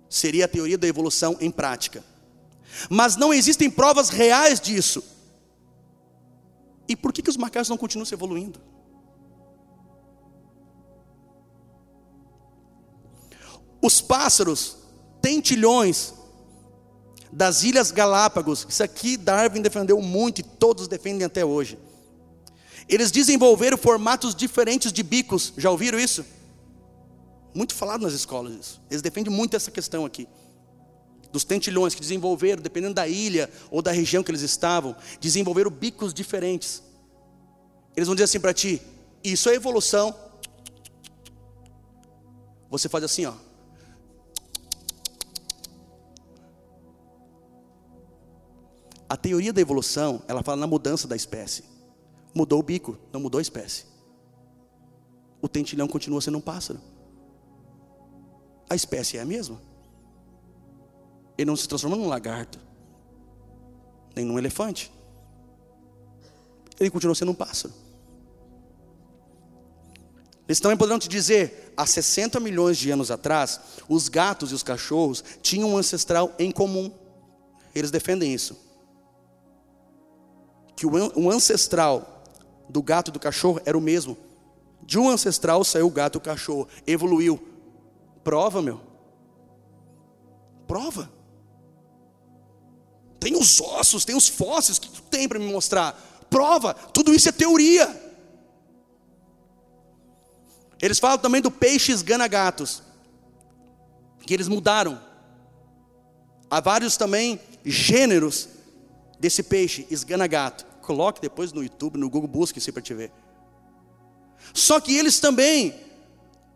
[0.09, 2.03] seria a teoria da evolução em prática.
[2.89, 5.01] Mas não existem provas reais disso.
[6.85, 8.59] E por que, que os macacos não continuam se evoluindo?
[13.81, 14.75] Os pássaros
[15.21, 16.13] tentilhões
[17.31, 21.79] das Ilhas Galápagos, isso aqui Darwin defendeu muito e todos defendem até hoje.
[22.89, 26.25] Eles desenvolveram formatos diferentes de bicos, já ouviram isso?
[27.53, 28.81] Muito falado nas escolas isso.
[28.89, 30.27] Eles defendem muito essa questão aqui.
[31.31, 36.13] Dos tentilhões que desenvolveram, dependendo da ilha ou da região que eles estavam, desenvolveram bicos
[36.13, 36.83] diferentes.
[37.95, 38.81] Eles vão dizer assim para ti:
[39.23, 40.15] Isso é evolução.
[42.69, 43.33] Você faz assim, ó.
[49.09, 51.65] A teoria da evolução, ela fala na mudança da espécie.
[52.33, 53.83] Mudou o bico, não mudou a espécie.
[55.41, 56.79] O tentilhão continua sendo um pássaro
[58.71, 59.61] a espécie é a mesma.
[61.37, 62.57] Ele não se transforma num lagarto,
[64.15, 64.89] nem num elefante.
[66.79, 67.73] Ele continua sendo um pássaro.
[70.47, 74.63] Eles também poderão te dizer, há 60 milhões de anos atrás, os gatos e os
[74.63, 76.93] cachorros tinham um ancestral em comum.
[77.75, 78.57] Eles defendem isso.
[80.77, 82.23] Que o ancestral
[82.69, 84.17] do gato e do cachorro era o mesmo.
[84.81, 87.50] De um ancestral saiu o gato e o cachorro, evoluiu.
[88.23, 88.81] Prova, meu.
[90.67, 91.11] Prova.
[93.19, 95.93] Tem os ossos, tem os fósseis que tu tem para me mostrar.
[96.29, 96.73] Prova.
[96.73, 98.11] Tudo isso é teoria.
[100.81, 102.81] Eles falam também do peixe esgana-gatos.
[104.25, 104.99] Que eles mudaram.
[106.49, 108.49] Há vários também gêneros
[109.19, 110.65] desse peixe, esgana-gato.
[110.81, 113.11] Coloque depois no YouTube, no Google, busque isso para te ver.
[114.53, 115.75] Só que eles também,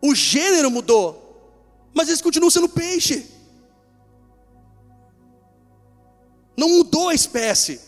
[0.02, 1.25] o gênero mudou
[1.96, 3.26] mas eles continuam sendo peixe.
[6.54, 7.80] Não mudou a espécie.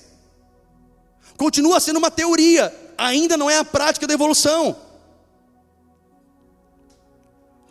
[1.36, 4.74] Continua sendo uma teoria, ainda não é a prática da evolução.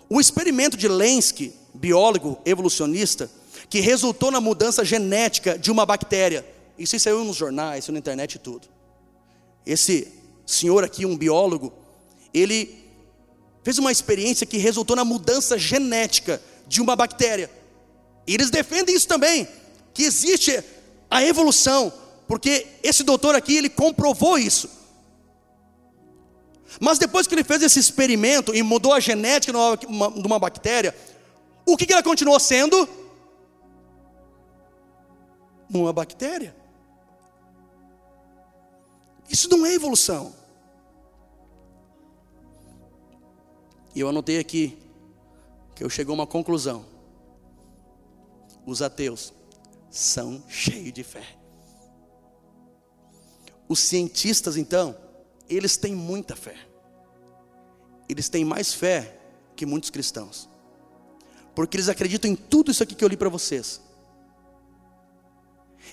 [0.07, 3.31] O experimento de Lenski, biólogo evolucionista,
[3.67, 6.45] que resultou na mudança genética de uma bactéria.
[6.77, 8.67] Isso saiu nos jornais, na internet e tudo.
[9.65, 10.13] Esse
[10.45, 11.73] senhor aqui, um biólogo,
[12.31, 12.86] ele
[13.67, 17.51] fez uma experiência que resultou na mudança genética de uma bactéria.
[18.25, 19.45] E eles defendem isso também,
[19.93, 20.63] que existe
[21.11, 21.91] a evolução,
[22.29, 24.69] porque esse doutor aqui ele comprovou isso.
[26.79, 30.39] Mas depois que ele fez esse experimento e mudou a genética de uma, de uma
[30.39, 30.95] bactéria,
[31.65, 32.87] o que, que ela continuou sendo?
[35.69, 36.55] Uma bactéria.
[39.29, 40.33] Isso não é evolução.
[43.97, 44.77] E eu anotei aqui
[45.73, 46.85] que eu chegou a uma conclusão.
[48.63, 49.33] Os ateus
[49.89, 51.25] são cheios de fé.
[53.67, 54.95] Os cientistas, então,
[55.49, 56.55] eles têm muita fé.
[58.07, 59.19] Eles têm mais fé
[59.55, 60.47] que muitos cristãos.
[61.55, 63.81] Porque eles acreditam em tudo isso aqui que eu li para vocês.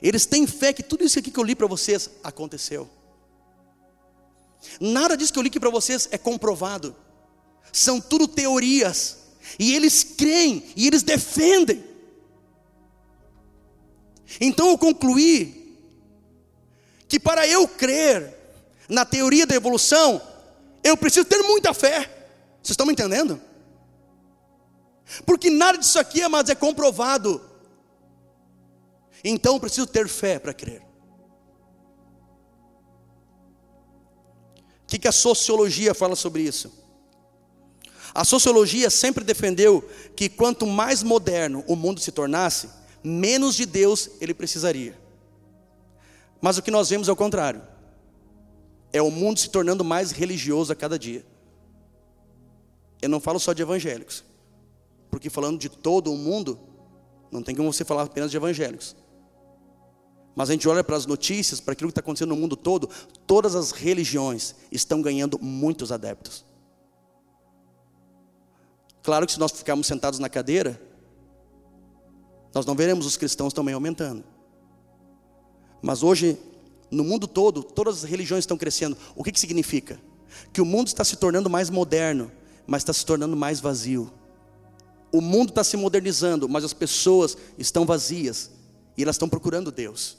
[0.03, 2.87] Eles têm fé que tudo isso aqui que eu li para vocês aconteceu.
[4.79, 6.95] Nada disso que eu li aqui para vocês é comprovado.
[7.75, 9.19] São tudo teorias.
[9.59, 11.83] E eles creem e eles defendem.
[14.41, 15.77] Então eu concluí
[17.09, 18.33] que para eu crer
[18.89, 20.23] na teoria da evolução,
[20.85, 22.03] eu preciso ter muita fé.
[22.63, 23.41] Vocês estão me entendendo?
[25.27, 27.41] Porque nada disso aqui, amados, é comprovado.
[29.25, 30.83] Então eu preciso ter fé para crer.
[34.83, 36.84] O que, que a sociologia fala sobre isso?
[38.15, 39.83] A sociologia sempre defendeu
[40.15, 42.71] que quanto mais moderno o mundo se tornasse,
[43.03, 44.97] menos de Deus ele precisaria.
[46.41, 47.61] Mas o que nós vemos é o contrário.
[48.93, 51.27] É o mundo se tornando mais religioso a cada dia.
[53.03, 54.23] Eu não falo só de evangélicos,
[55.11, 56.59] porque falando de todo o mundo,
[57.33, 58.95] não tem como você falar apenas de evangélicos.
[60.37, 62.89] Mas a gente olha para as notícias, para aquilo que está acontecendo no mundo todo,
[63.27, 66.45] todas as religiões estão ganhando muitos adeptos.
[69.05, 70.81] Claro que se nós ficarmos sentados na cadeira,
[72.55, 74.25] nós não veremos os cristãos também aumentando.
[75.83, 76.39] Mas hoje,
[76.91, 78.97] no mundo todo, todas as religiões estão crescendo.
[79.15, 80.01] O que, que significa?
[80.55, 82.33] Que o mundo está se tornando mais moderno,
[82.67, 84.11] mas está se tornando mais vazio.
[85.13, 88.51] O mundo está se modernizando, mas as pessoas estão vazias
[88.97, 90.17] e elas estão procurando Deus.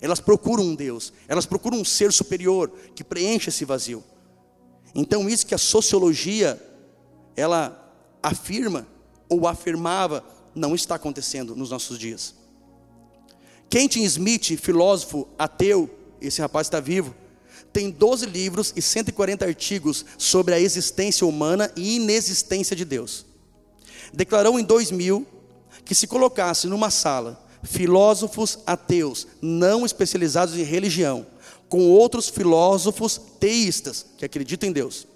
[0.00, 4.02] Elas procuram um Deus, elas procuram um ser superior que preencha esse vazio.
[4.92, 6.60] Então, isso que a sociologia
[7.36, 7.78] ela
[8.22, 8.86] afirma
[9.28, 10.24] ou afirmava
[10.54, 12.34] não está acontecendo nos nossos dias.
[13.68, 15.88] Kenton Smith, filósofo ateu,
[16.20, 17.14] esse rapaz está vivo,
[17.72, 23.24] tem 12 livros e 140 artigos sobre a existência humana e inexistência de Deus.
[24.12, 25.26] Declarou em 2000
[25.84, 31.26] que se colocasse numa sala filósofos ateus não especializados em religião,
[31.68, 35.06] com outros filósofos teístas que acreditam em Deus.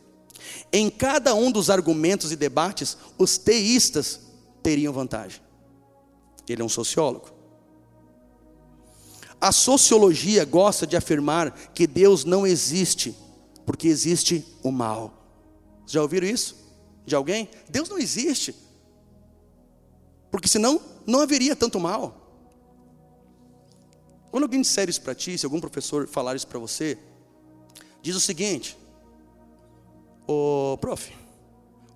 [0.73, 4.21] Em cada um dos argumentos e debates, os teístas
[4.63, 5.41] teriam vantagem.
[6.49, 7.31] Ele é um sociólogo.
[9.41, 13.15] A sociologia gosta de afirmar que Deus não existe,
[13.65, 15.13] porque existe o mal.
[15.87, 16.57] Já ouviram isso?
[17.05, 17.49] De alguém?
[17.69, 18.55] Deus não existe,
[20.31, 22.23] porque senão não haveria tanto mal.
[24.31, 26.99] Quando alguém disser isso para ti, se algum professor falar isso para você,
[28.03, 28.77] diz o seguinte:
[30.27, 31.13] Ô prof,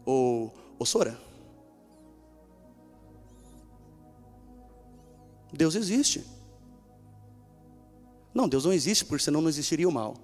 [0.06, 1.18] ô, ô Sora,
[5.52, 6.24] Deus existe.
[8.32, 10.16] Não, Deus não existe, porque senão não existiria o mal.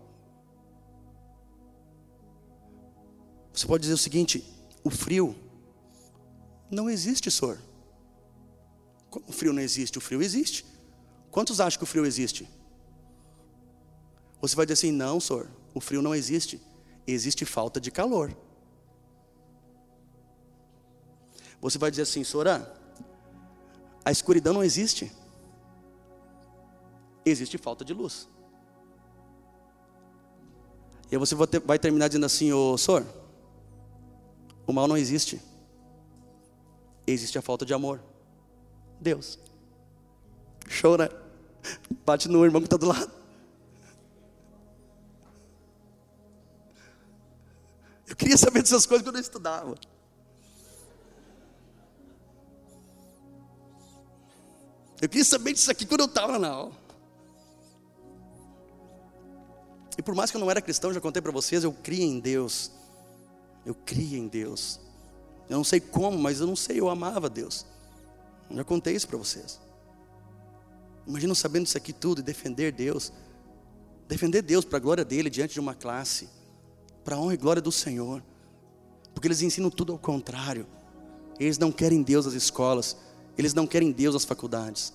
[3.53, 4.45] Você pode dizer o seguinte:
[4.85, 5.35] o frio
[6.71, 7.29] não existe.
[9.11, 9.99] Como o frio não existe?
[9.99, 10.65] O frio existe.
[11.31, 12.49] Quantos acham que o frio existe?
[14.41, 16.61] Você vai dizer assim: não, senhor, o frio não existe,
[17.07, 18.37] existe falta de calor.
[21.61, 22.73] Você vai dizer assim, Sora,
[24.05, 25.13] a escuridão não existe,
[27.25, 28.29] existe falta de luz.
[31.11, 33.07] E aí você vai terminar dizendo assim, ô Sor,
[34.67, 35.41] o mal não existe,
[37.07, 38.01] existe a falta de amor.
[39.01, 39.39] Deus.
[40.81, 41.25] Chora.
[42.05, 43.11] Bate no irmão que está do lado.
[48.17, 49.75] Eu queria saber dessas coisas quando eu estudava.
[55.03, 56.73] Eu queria saber disso aqui quando eu estava na aula.
[59.99, 62.19] E por mais que eu não era cristão, já contei para vocês, eu cria em
[62.19, 62.71] Deus.
[63.67, 64.81] Eu cria em Deus.
[65.49, 67.67] Eu não sei como, mas eu não sei, eu amava Deus.
[68.49, 69.61] Eu já contei isso para vocês.
[71.07, 73.13] Imagina sabendo isso aqui tudo e defender Deus.
[74.09, 76.31] Defender Deus para a glória dele diante de uma classe,
[77.07, 78.21] para a honra e glória do Senhor.
[79.15, 80.67] Porque eles ensinam tudo ao contrário.
[81.39, 82.97] Eles não querem Deus nas escolas,
[83.39, 84.93] eles não querem Deus nas faculdades.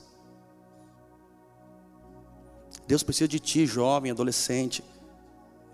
[2.86, 4.84] Deus precisa de ti, jovem, adolescente,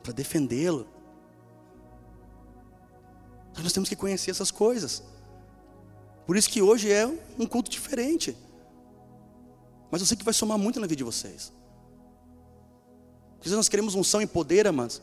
[0.03, 0.87] para defendê-lo.
[3.57, 5.01] Nós temos que conhecer essas coisas.
[6.27, 7.07] Por isso que hoje é
[7.39, 8.37] um culto diferente.
[9.89, 11.51] Mas eu sei que vai somar muito na vida de vocês.
[13.41, 15.01] Vezes nós queremos unção e poder, amados.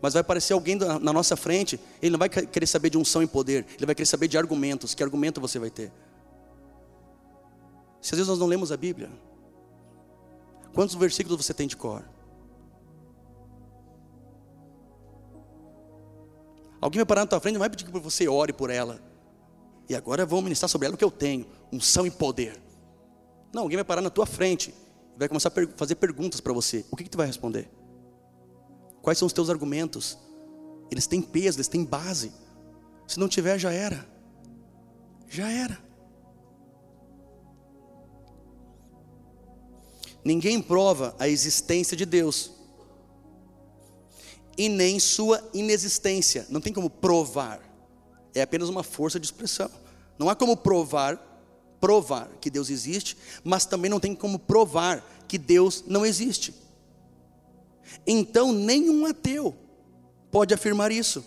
[0.00, 3.26] Mas vai aparecer alguém na nossa frente, ele não vai querer saber de unção e
[3.26, 4.94] poder, ele vai querer saber de argumentos.
[4.94, 5.92] Que argumento você vai ter?
[8.00, 9.10] Se às vezes nós não lemos a Bíblia,
[10.72, 12.04] quantos versículos você tem de cor?
[16.80, 19.00] Alguém vai parar na tua frente e vai pedir que você ore por ela.
[19.88, 22.60] E agora vamos ministrar sobre ela o que eu tenho: unção e poder.
[23.52, 24.72] Não, alguém vai parar na tua frente
[25.18, 26.84] vai começar a fazer perguntas para você.
[26.90, 27.68] O que, que tu vai responder?
[29.02, 30.18] Quais são os teus argumentos?
[30.90, 32.32] Eles têm peso, eles têm base.
[33.06, 34.06] Se não tiver, já era.
[35.28, 35.78] Já era.
[40.24, 42.52] Ninguém prova a existência de Deus
[44.58, 46.46] e nem sua inexistência.
[46.50, 47.60] Não tem como provar.
[48.34, 49.70] É apenas uma força de expressão.
[50.18, 51.16] Não há como provar,
[51.80, 56.52] provar que Deus existe, mas também não tem como provar que Deus não existe.
[58.06, 59.56] Então, nenhum ateu
[60.30, 61.24] pode afirmar isso.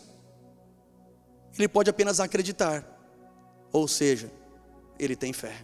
[1.57, 2.85] Ele pode apenas acreditar.
[3.71, 4.31] Ou seja,
[4.97, 5.55] ele tem fé.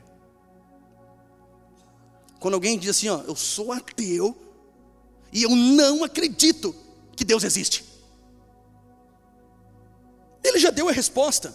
[2.40, 4.36] Quando alguém diz assim, ó, eu sou ateu
[5.32, 6.76] e eu não acredito
[7.16, 7.84] que Deus existe.
[10.44, 11.54] Ele já deu a resposta.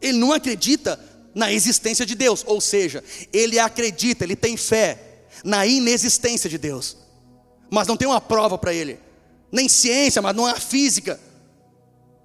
[0.00, 0.98] Ele não acredita
[1.34, 6.96] na existência de Deus, ou seja, ele acredita, ele tem fé na inexistência de Deus,
[7.70, 8.98] mas não tem uma prova para ele,
[9.50, 11.20] nem ciência, mas não há física,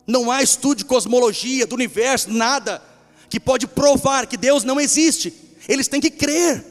[0.06, 2.82] não há estudo de cosmologia do universo, nada
[3.30, 5.34] que pode provar que Deus não existe.
[5.68, 6.64] Eles têm que crer.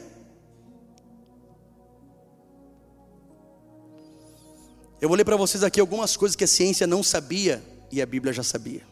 [5.01, 7.61] Eu vou ler para vocês aqui algumas coisas que a ciência não sabia
[7.91, 8.87] e a Bíblia já sabia.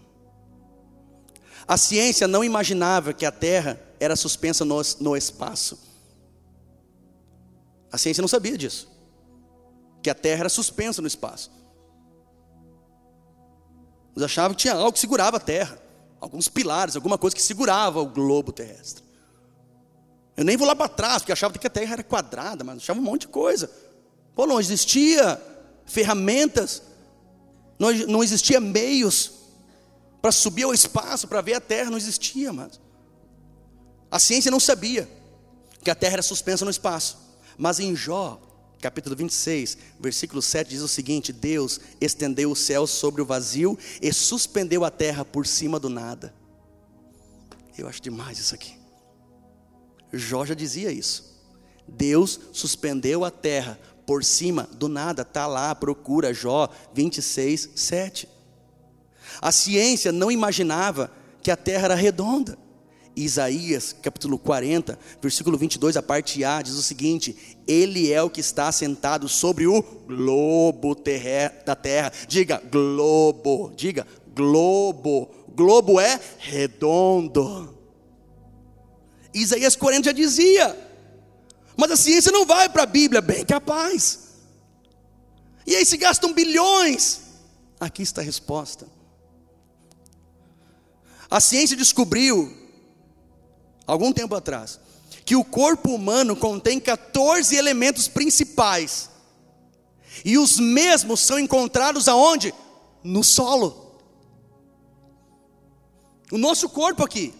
[1.66, 5.80] A ciência não imaginava que a Terra era suspensa no, no espaço.
[7.90, 8.90] A ciência não sabia disso.
[10.02, 11.52] Que a Terra era suspensa no espaço.
[14.16, 15.80] Eles achavam que tinha algo que segurava a Terra.
[16.20, 19.04] Alguns pilares, alguma coisa que segurava o globo terrestre.
[20.38, 23.00] Eu nem vou lá para trás, porque achava que a Terra era quadrada, mas achava
[23.00, 23.70] um monte de coisa.
[24.36, 25.42] Pô, não existia
[25.86, 26.82] ferramentas,
[27.78, 29.32] não, não existia meios
[30.22, 32.80] para subir ao espaço, para ver a terra, não existia, mas
[34.10, 35.10] a ciência não sabia
[35.84, 37.18] que a terra era suspensa no espaço,
[37.58, 38.40] mas em Jó,
[38.82, 44.12] capítulo 26, versículo 7 diz o seguinte: Deus estendeu o céu sobre o vazio e
[44.12, 46.34] suspendeu a terra por cima do nada.
[47.78, 48.74] Eu acho demais isso aqui.
[50.12, 51.32] Jó já dizia isso.
[51.88, 58.28] Deus suspendeu a terra por cima, do nada, está lá, procura Jó 26, 7.
[59.42, 61.12] A ciência não imaginava
[61.42, 62.58] que a terra era redonda.
[63.16, 68.40] Isaías, capítulo 40, versículo 22, a parte A, diz o seguinte: Ele é o que
[68.40, 70.96] está sentado sobre o globo
[71.66, 72.12] da terra.
[72.28, 75.30] Diga globo, diga globo.
[75.54, 77.78] Globo é redondo.
[79.34, 80.92] Isaías 40 já dizia:
[81.82, 84.20] mas a ciência não vai para a Bíblia, bem capaz.
[85.66, 87.22] E aí se gastam bilhões.
[87.80, 88.88] Aqui está a resposta.
[91.28, 92.56] A ciência descobriu,
[93.92, 94.80] algum tempo atrás,
[95.26, 99.10] que o corpo humano contém 14 elementos principais.
[100.24, 102.54] E os mesmos são encontrados aonde?
[103.04, 104.00] No solo.
[106.32, 107.34] O nosso corpo aqui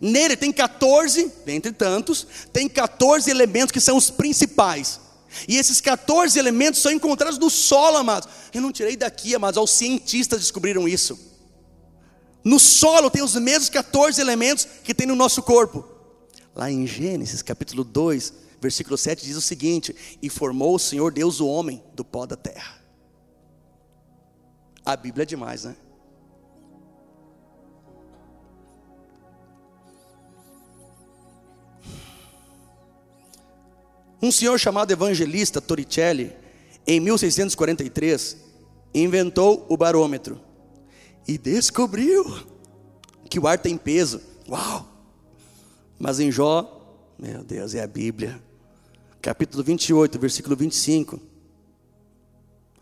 [0.00, 4.98] Nele tem 14, dentre tantos, tem 14 elementos que são os principais.
[5.46, 8.28] E esses 14 elementos são encontrados no solo, amados.
[8.54, 11.29] Eu não tirei daqui, amados, os cientistas descobriram isso.
[12.42, 15.84] No solo tem os mesmos 14 elementos que tem no nosso corpo.
[16.54, 21.40] Lá em Gênesis, capítulo 2, versículo 7 diz o seguinte: "E formou o Senhor Deus
[21.40, 22.80] o homem do pó da terra".
[24.84, 25.76] A Bíblia é demais, né?
[34.22, 36.36] Um senhor chamado evangelista Torricelli,
[36.86, 38.36] em 1643,
[38.92, 40.49] inventou o barômetro
[41.26, 42.24] e descobriu
[43.28, 44.20] que o ar tem peso.
[44.48, 44.86] Uau!
[45.98, 48.42] Mas em Jó, meu Deus, é a Bíblia,
[49.20, 51.20] capítulo 28, versículo 25,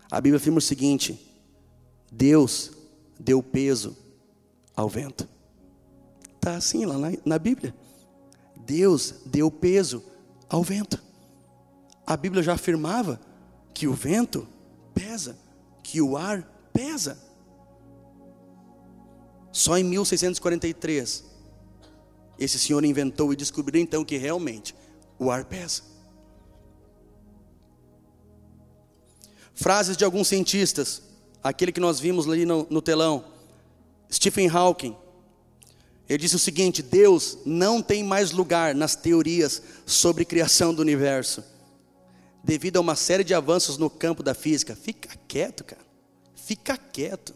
[0.09, 1.19] a Bíblia afirma o seguinte:
[2.11, 2.71] Deus
[3.19, 3.95] deu peso
[4.75, 5.27] ao vento.
[6.35, 7.75] Está assim lá na, na Bíblia.
[8.55, 10.03] Deus deu peso
[10.47, 11.09] ao vento
[12.09, 13.21] a Bíblia já afirmava
[13.71, 14.47] que o vento
[14.95, 15.37] pesa,
[15.83, 16.41] que o ar
[16.73, 17.19] pesa.
[19.51, 21.23] Só em 1643,
[22.37, 24.75] esse senhor inventou e descobriu então que realmente
[25.17, 25.83] o ar pesa.
[29.53, 31.01] Frases de alguns cientistas,
[31.43, 33.25] aquele que nós vimos ali no, no telão,
[34.11, 34.95] Stephen Hawking,
[36.07, 41.43] ele disse o seguinte: Deus não tem mais lugar nas teorias sobre criação do universo
[42.43, 44.75] devido a uma série de avanços no campo da física.
[44.75, 45.81] Fica quieto, cara.
[46.35, 47.35] Fica quieto.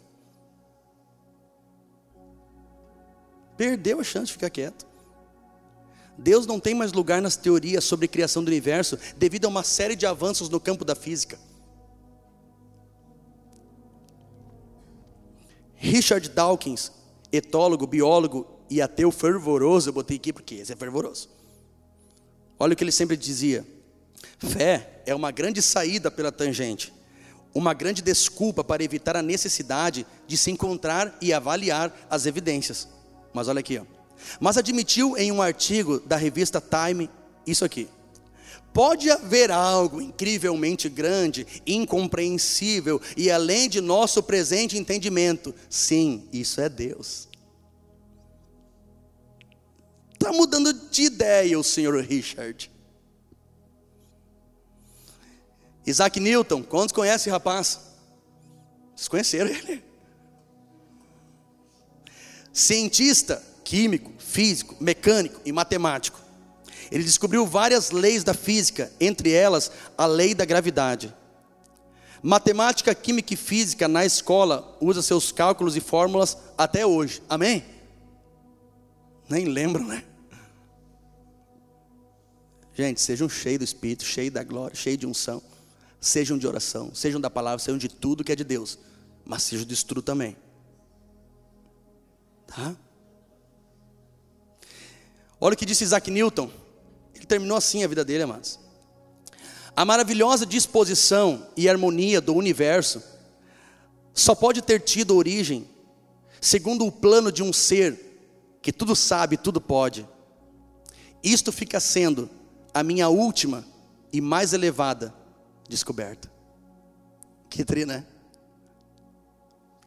[3.58, 4.86] Perdeu a chance de ficar quieto.
[6.18, 9.96] Deus não tem mais lugar nas teorias sobre criação do universo devido a uma série
[9.96, 11.40] de avanços no campo da física.
[15.76, 16.92] Richard Dawkins,
[17.32, 21.30] etólogo, biólogo e ateu fervoroso, eu botei aqui porque esse é fervoroso.
[22.58, 23.68] Olha o que ele sempre dizia:
[24.40, 26.94] fé é uma grande saída pela tangente,
[27.54, 32.88] uma grande desculpa para evitar a necessidade de se encontrar e avaliar as evidências.
[33.34, 33.86] Mas olha aqui, ó.
[34.40, 37.10] Mas admitiu em um artigo da revista Time
[37.46, 37.90] isso aqui.
[38.74, 45.54] Pode haver algo incrivelmente grande, incompreensível e além de nosso presente entendimento.
[45.70, 47.28] Sim, isso é Deus.
[50.14, 52.72] Está mudando de ideia o senhor Richard.
[55.86, 57.80] Isaac Newton, quantos conhecem rapaz?
[58.96, 59.84] Vocês conheceram ele?
[62.54, 66.22] Cientista, químico, físico, mecânico e matemático.
[66.92, 71.14] Ele descobriu várias leis da física, entre elas a lei da gravidade.
[72.22, 77.22] Matemática, química e física na escola usa seus cálculos e fórmulas até hoje.
[77.28, 77.66] Amém?
[79.28, 80.04] Nem lembro, né?
[82.76, 85.42] Gente, sejam cheios do Espírito, cheios da glória, cheios de unção.
[86.00, 88.78] Sejam de oração, sejam da palavra, sejam de tudo que é de Deus.
[89.26, 90.36] Mas sejam de estudo também.
[92.56, 92.76] Tá?
[95.40, 96.50] Olha o que disse Isaac Newton.
[97.16, 98.60] Ele terminou assim a vida dele, amados.
[99.76, 103.02] A maravilhosa disposição e harmonia do universo
[104.14, 105.68] só pode ter tido origem
[106.40, 108.00] segundo o plano de um ser
[108.62, 110.08] que tudo sabe, tudo pode.
[111.24, 112.30] Isto fica sendo
[112.74, 113.66] a minha última
[114.12, 115.14] e mais elevada
[115.68, 116.32] descoberta.
[117.50, 118.06] Que tri, né?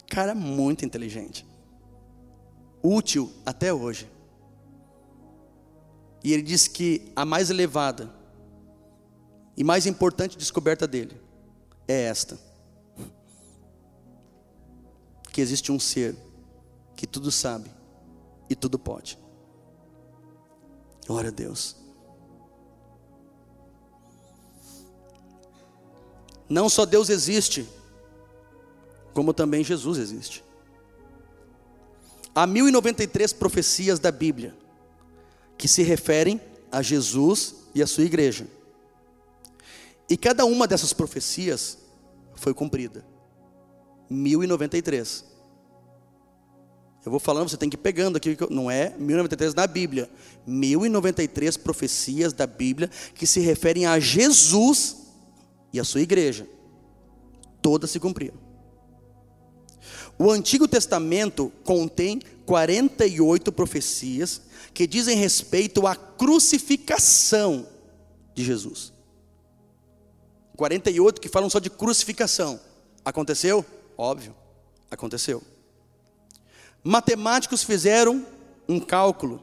[0.09, 1.47] Cara muito inteligente.
[2.87, 4.09] Útil até hoje.
[6.23, 8.15] E ele diz que a mais elevada
[9.57, 11.21] e mais importante descoberta dele
[11.89, 12.39] é esta:
[15.33, 16.17] que existe um ser
[16.95, 17.69] que tudo sabe
[18.49, 19.19] e tudo pode.
[21.09, 21.75] Glória a Deus.
[26.49, 27.69] Não só Deus existe,
[29.13, 30.46] como também Jesus existe.
[32.37, 34.55] Há 1093 profecias da Bíblia
[35.57, 36.39] que se referem
[36.71, 38.47] a Jesus e a sua igreja.
[40.07, 41.79] E cada uma dessas profecias
[42.35, 43.07] foi cumprida.
[44.11, 45.25] 1093.
[47.07, 50.11] Eu vou falando, você tem que ir pegando aqui, não é 1093 na Bíblia.
[50.47, 55.07] 1093 profecias da Bíblia que se referem a Jesus
[55.73, 56.47] e a sua igreja.
[57.63, 58.46] Todas se cumpriram.
[60.19, 64.41] O Antigo Testamento contém 48 profecias
[64.73, 67.67] que dizem respeito à crucificação
[68.35, 68.93] de Jesus.
[70.57, 72.59] 48 que falam só de crucificação.
[73.05, 73.65] Aconteceu?
[73.97, 74.35] Óbvio,
[74.91, 75.43] aconteceu.
[76.83, 78.25] Matemáticos fizeram
[78.69, 79.43] um cálculo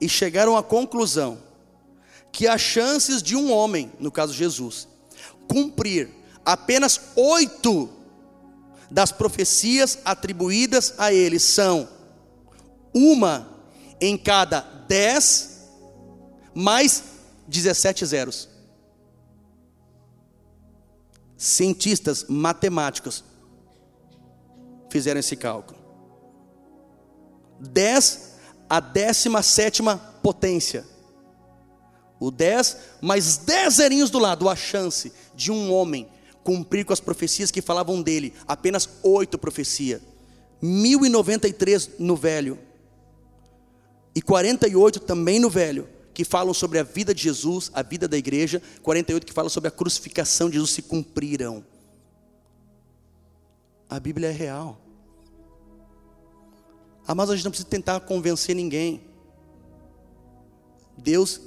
[0.00, 1.38] e chegaram à conclusão
[2.30, 4.88] que as chances de um homem, no caso Jesus,
[5.48, 6.10] cumprir
[6.44, 7.88] apenas oito
[8.94, 11.88] das profecias atribuídas a ele são
[12.94, 13.44] uma
[14.00, 15.68] em cada 10
[16.54, 17.02] mais
[17.48, 18.48] 17 zeros.
[21.36, 23.24] Cientistas matemáticos
[24.88, 25.76] fizeram esse cálculo.
[27.58, 28.34] 10
[28.70, 29.82] a 17
[30.22, 30.84] potência.
[32.20, 36.13] O 10 mais 10 zerinhos do lado, a chance de um homem
[36.44, 40.00] cumprir com as profecias que falavam dele, apenas oito profecias.
[40.62, 42.58] 1093 no velho
[44.14, 48.16] e 48 também no Velho, que falam sobre a vida de Jesus, a vida da
[48.16, 51.64] igreja, 48 que falam sobre a crucificação de Jesus se cumpriram.
[53.90, 54.80] A Bíblia é real.
[57.06, 59.02] Mas a gente não precisa tentar convencer ninguém.
[60.96, 61.40] Deus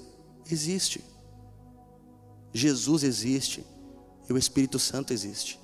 [0.51, 1.01] existe.
[2.53, 3.65] Jesus existe.
[4.29, 5.59] E o Espírito Santo existe.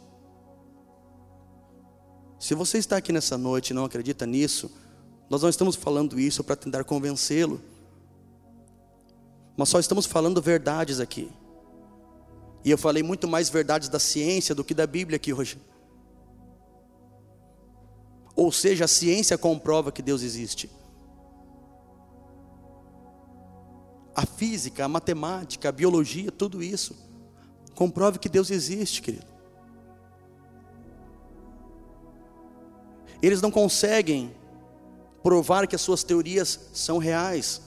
[2.40, 4.72] Se você está aqui nessa noite e não acredita nisso,
[5.30, 7.62] nós não estamos falando isso para tentar convencê-lo,
[9.56, 11.32] mas só estamos falando verdades aqui.
[12.66, 15.58] E eu falei muito mais verdades da ciência do que da Bíblia aqui hoje.
[18.36, 20.70] Ou seja, a ciência comprova que Deus existe.
[24.16, 27.13] A física, a matemática, a biologia, tudo isso
[27.76, 29.26] comprove que Deus existe, querido.
[33.22, 34.36] Eles não conseguem
[35.24, 37.62] provar que as suas teorias são reais.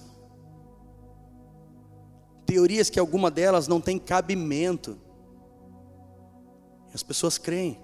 [2.45, 4.99] Teorias que alguma delas não tem cabimento.
[6.91, 7.81] E as pessoas creem.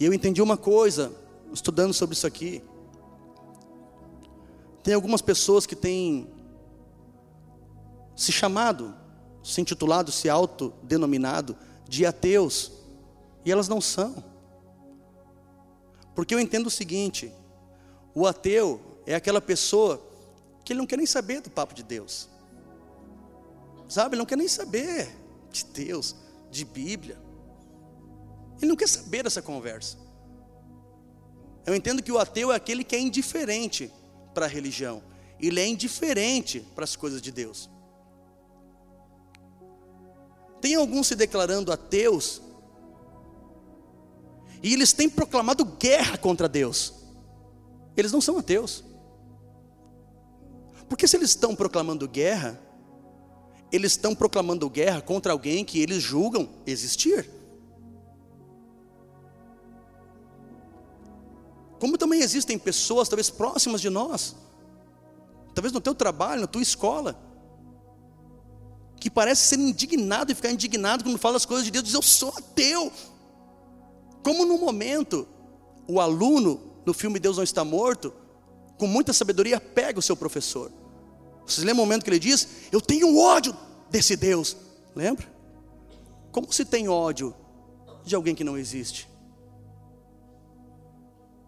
[0.00, 1.12] E eu entendi uma coisa,
[1.52, 2.62] estudando sobre isso aqui.
[4.82, 6.28] Tem algumas pessoas que têm
[8.18, 8.96] se chamado,
[9.44, 11.56] se intitulado, se autodenominado
[11.88, 12.72] de ateus,
[13.44, 14.24] e elas não são.
[16.16, 17.32] Porque eu entendo o seguinte:
[18.12, 20.04] o ateu é aquela pessoa
[20.64, 22.28] que ele não quer nem saber do papo de Deus.
[23.88, 25.08] Sabe, ele não quer nem saber
[25.52, 26.16] de Deus,
[26.50, 27.22] de Bíblia.
[28.60, 29.96] Ele não quer saber dessa conversa.
[31.64, 33.92] Eu entendo que o ateu é aquele que é indiferente
[34.34, 35.04] para a religião.
[35.38, 37.70] Ele é indiferente para as coisas de Deus.
[40.60, 42.42] Tem alguns se declarando ateus
[44.62, 46.94] e eles têm proclamado guerra contra Deus.
[47.96, 48.84] Eles não são ateus.
[50.88, 52.60] Porque se eles estão proclamando guerra,
[53.70, 57.30] eles estão proclamando guerra contra alguém que eles julgam existir.
[61.78, 64.34] Como também existem pessoas, talvez próximas de nós,
[65.54, 67.16] talvez no teu trabalho, na tua escola,
[68.98, 72.02] que parece ser indignado e ficar indignado quando fala as coisas de Deus, diz eu
[72.02, 72.92] sou ateu.
[74.22, 75.26] Como no momento,
[75.86, 78.12] o aluno, no filme Deus não está morto,
[78.76, 80.70] com muita sabedoria, pega o seu professor.
[81.46, 83.56] Vocês lembram o momento que ele diz: Eu tenho ódio
[83.90, 84.56] desse Deus.
[84.94, 85.26] Lembra?
[86.30, 87.34] Como se tem ódio
[88.04, 89.08] de alguém que não existe?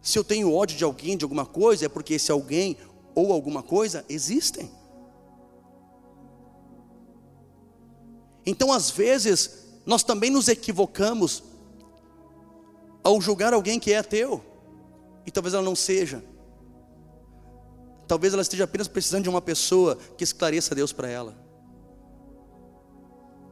[0.01, 2.77] Se eu tenho ódio de alguém, de alguma coisa, é porque esse alguém
[3.15, 4.71] ou alguma coisa existem.
[8.51, 11.45] Então, às vezes, nós também nos equivocamos
[13.01, 14.45] ao julgar alguém que é ateu,
[15.25, 16.21] e talvez ela não seja.
[18.09, 21.39] Talvez ela esteja apenas precisando de uma pessoa que esclareça Deus para ela.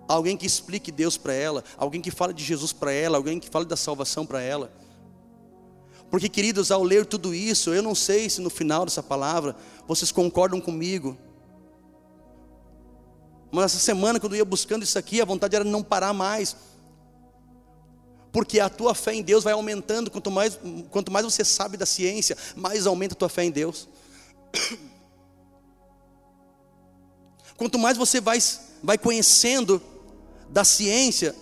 [0.09, 3.49] Alguém que explique Deus para ela, alguém que fale de Jesus para ela, alguém que
[3.49, 4.73] fale da salvação para ela.
[6.11, 9.55] Porque, queridos, ao ler tudo isso, eu não sei se no final dessa palavra
[9.87, 11.17] vocês concordam comigo.
[13.51, 16.57] Mas essa semana, quando eu ia buscando isso aqui, a vontade era não parar mais.
[18.31, 20.59] Porque a tua fé em Deus vai aumentando, quanto mais,
[20.91, 23.89] quanto mais você sabe da ciência, mais aumenta a tua fé em Deus.
[27.57, 28.39] Quanto mais você vai,
[28.81, 29.83] vai conhecendo
[30.49, 31.35] da ciência,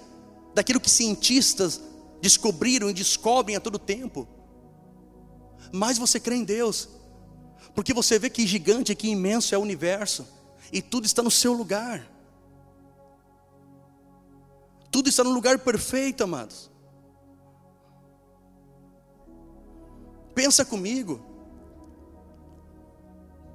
[0.55, 1.79] daquilo que cientistas
[2.23, 4.27] descobriram e descobrem a todo tempo,
[5.71, 6.89] mais você crê em Deus,
[7.75, 10.27] porque você vê que gigante, que imenso é o universo,
[10.73, 12.07] e tudo está no seu lugar,
[14.91, 16.71] tudo está no lugar perfeito, amados.
[20.35, 21.21] Pensa comigo,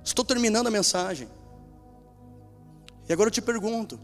[0.04, 1.30] estou terminando a mensagem,
[3.08, 4.00] e agora eu te pergunto: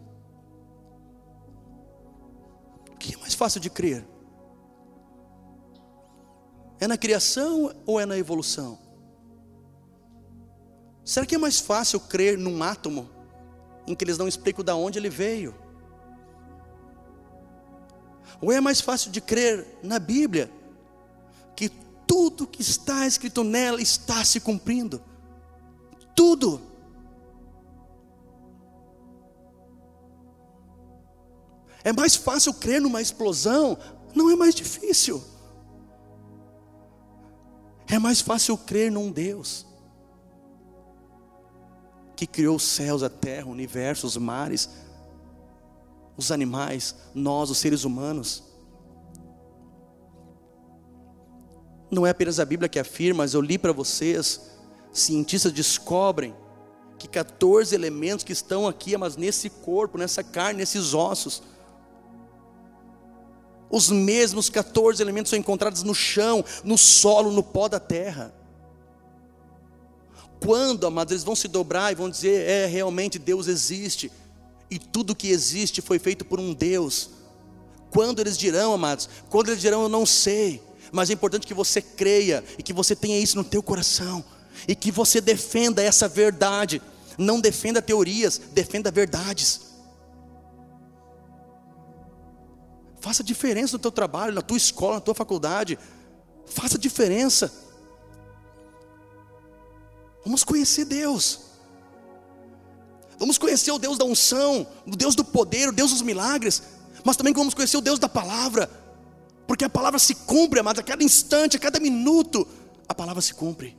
[2.92, 4.06] o que é mais fácil de crer?
[6.80, 8.87] É na criação ou é na evolução?
[11.08, 13.10] Será que é mais fácil crer num átomo
[13.88, 15.56] em que eles não explicam de onde ele veio?
[18.42, 20.52] Ou é mais fácil de crer na Bíblia
[21.56, 21.70] que
[22.06, 25.02] tudo que está escrito nela está se cumprindo?
[26.14, 26.62] Tudo.
[31.86, 33.78] É mais fácil crer numa explosão?
[34.14, 35.24] Não é mais difícil.
[37.88, 39.67] É mais fácil crer num Deus
[42.18, 44.70] que criou os céus, a terra, o universo, os mares,
[46.18, 48.44] os animais, nós, os seres humanos.
[51.92, 54.50] Não é apenas a Bíblia que afirma, mas eu li para vocês,
[54.92, 56.36] cientistas descobrem
[56.98, 61.44] que 14 elementos que estão aqui, mas nesse corpo, nessa carne, nesses ossos,
[63.70, 68.34] os mesmos 14 elementos são encontrados no chão, no solo, no pó da terra.
[70.40, 74.12] Quando, amados, eles vão se dobrar e vão dizer: é, realmente Deus existe,
[74.70, 77.10] e tudo que existe foi feito por um Deus.
[77.90, 80.62] Quando eles dirão, amados, quando eles dirão, eu não sei,
[80.92, 84.24] mas é importante que você creia e que você tenha isso no teu coração,
[84.68, 86.82] e que você defenda essa verdade,
[87.18, 89.68] não defenda teorias, defenda verdades.
[93.00, 95.80] Faça diferença no teu trabalho, na tua escola, na tua faculdade.
[96.46, 97.54] Faça diferença.
[100.28, 101.40] Vamos conhecer Deus.
[103.18, 106.62] Vamos conhecer o Deus da unção, o Deus do poder, o Deus dos milagres,
[107.06, 108.70] mas também vamos conhecer o Deus da palavra,
[109.48, 112.46] porque a palavra se cumpre, amados, a cada instante, a cada minuto,
[112.90, 113.78] a palavra se cumpre,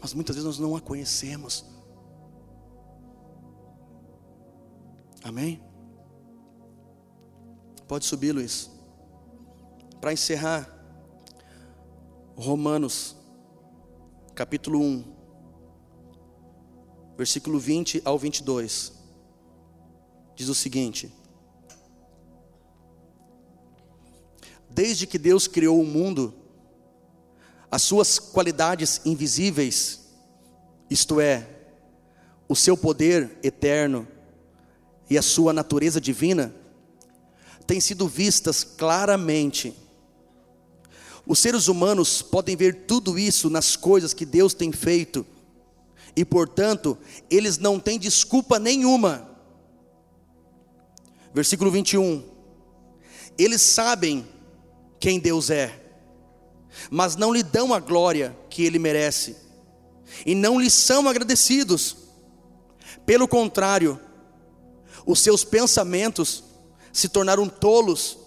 [0.00, 1.66] mas muitas vezes nós não a conhecemos.
[5.22, 5.62] Amém?
[7.86, 8.70] Pode subir, Luiz.
[10.00, 10.66] para encerrar,
[12.34, 13.14] Romanos,
[14.34, 15.04] capítulo 1,
[17.16, 18.92] versículo 20 ao 22,
[20.34, 21.12] diz o seguinte:
[24.68, 26.34] Desde que Deus criou o mundo,
[27.70, 30.00] as suas qualidades invisíveis,
[30.90, 31.48] isto é,
[32.48, 34.06] o seu poder eterno
[35.08, 36.52] e a sua natureza divina,
[37.68, 39.83] têm sido vistas claramente.
[41.26, 45.26] Os seres humanos podem ver tudo isso nas coisas que Deus tem feito,
[46.16, 46.96] e portanto,
[47.28, 49.28] eles não têm desculpa nenhuma.
[51.32, 52.22] Versículo 21.
[53.36, 54.24] Eles sabem
[55.00, 55.84] quem Deus é
[56.90, 59.36] mas não lhe dão a glória que ele merece,
[60.24, 61.96] e não lhe são agradecidos.
[63.06, 64.00] Pelo contrário,
[65.06, 66.44] os seus pensamentos
[66.92, 68.18] se tornaram tolos,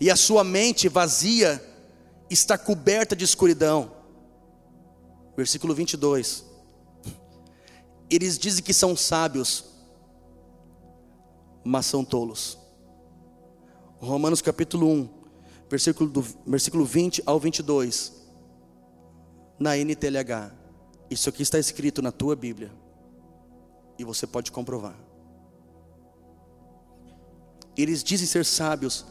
[0.00, 1.62] e a sua mente vazia
[2.30, 3.90] está coberta de escuridão.
[5.36, 6.44] Versículo 22.
[8.08, 9.64] Eles dizem que são sábios,
[11.64, 12.58] mas são tolos.
[14.00, 15.08] Romanos capítulo 1,
[15.68, 18.12] versículo, do, versículo 20 ao 22,
[19.58, 20.52] na NTLH.
[21.10, 22.72] Isso aqui está escrito na tua Bíblia,
[23.98, 24.96] e você pode comprovar.
[27.76, 29.04] Eles dizem ser sábios,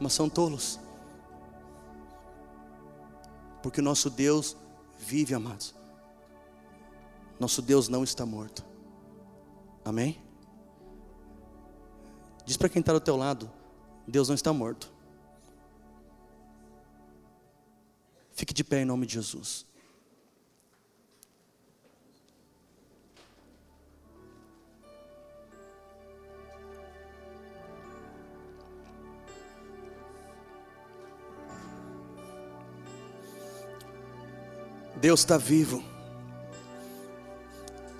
[0.00, 0.78] mas são tolos,
[3.64, 4.58] porque o nosso Deus
[4.98, 5.74] vive, amados.
[7.40, 8.62] Nosso Deus não está morto.
[9.82, 10.22] Amém?
[12.44, 13.50] Diz para quem está do teu lado:
[14.06, 14.92] Deus não está morto.
[18.32, 19.64] Fique de pé em nome de Jesus.
[35.04, 35.84] Deus está vivo.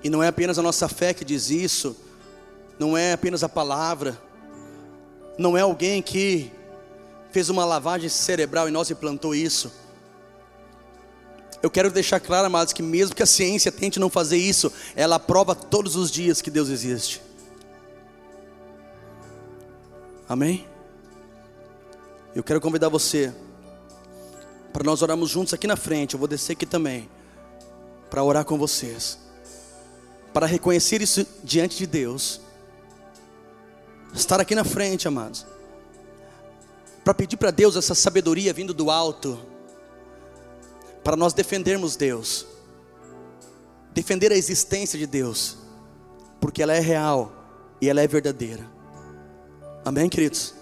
[0.02, 1.94] E não é apenas a nossa fé que diz isso,
[2.78, 4.18] não é apenas a palavra,
[5.36, 6.50] não é alguém que
[7.30, 9.70] fez uma lavagem cerebral e nós implantou isso
[11.62, 15.18] eu quero deixar claro, amados, que mesmo que a ciência tente não fazer isso, ela
[15.18, 17.22] prova todos os dias que Deus existe.
[20.28, 20.66] Amém?
[22.34, 23.32] Eu quero convidar você
[24.75, 26.14] para nós orarmos juntos aqui na frente.
[26.14, 27.09] Eu vou descer aqui também
[28.11, 29.20] para orar com vocês,
[30.33, 32.41] para reconhecer isso diante de Deus.
[34.12, 35.47] Estar aqui na frente, amados,
[37.05, 39.39] para pedir para Deus essa sabedoria vindo do alto
[41.05, 42.45] para nós defendermos Deus,
[43.93, 45.57] defender a existência de Deus,
[46.41, 47.33] porque ela é real
[47.81, 48.68] e ela é verdadeira.
[49.85, 50.53] Amém, queridos?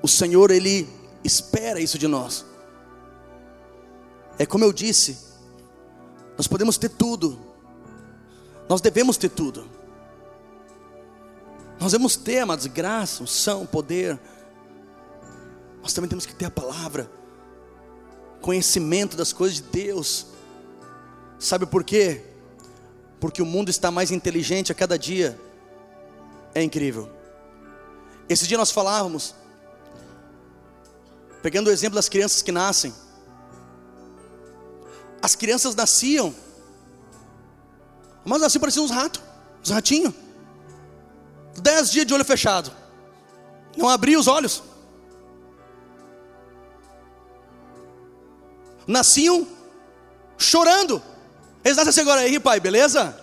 [0.00, 0.88] O Senhor, Ele
[1.22, 2.51] espera isso de nós.
[4.42, 5.16] É como eu disse,
[6.36, 7.38] nós podemos ter tudo,
[8.68, 9.70] nós devemos ter tudo.
[11.78, 14.18] Nós devemos ter, amados, graça, unção, poder.
[15.80, 17.08] Nós também temos que ter a palavra
[18.40, 20.26] conhecimento das coisas de Deus.
[21.38, 22.24] Sabe por quê?
[23.20, 25.38] Porque o mundo está mais inteligente a cada dia.
[26.52, 27.08] É incrível.
[28.28, 29.36] Esse dia nós falávamos,
[31.44, 32.92] pegando o exemplo das crianças que nascem.
[35.22, 36.34] As crianças nasciam,
[38.24, 39.22] mas nasciam pareciam uns ratos,
[39.62, 40.12] uns ratinhos.
[41.56, 42.72] Dez dias de olho fechado,
[43.76, 44.62] não abria os olhos.
[48.86, 49.46] nasciam
[50.36, 51.02] chorando.
[51.64, 53.18] Eles nascem assim agora aí, pai, beleza?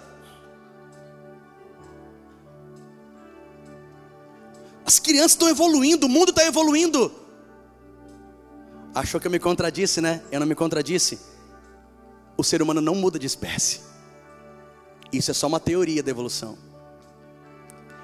[4.86, 7.12] As crianças estão evoluindo, o mundo está evoluindo.
[8.96, 10.24] Achou que eu me contradisse, né?
[10.32, 11.20] Eu não me contradisse.
[12.40, 13.82] O ser humano não muda de espécie.
[15.12, 16.58] Isso é só uma teoria da evolução.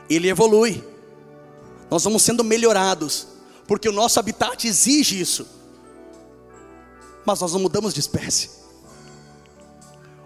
[0.10, 0.84] Ele evolui.
[1.90, 3.28] Nós vamos sendo melhorados,
[3.68, 5.56] porque o nosso habitat exige isso
[7.26, 8.52] mas nós não mudamos de espécie.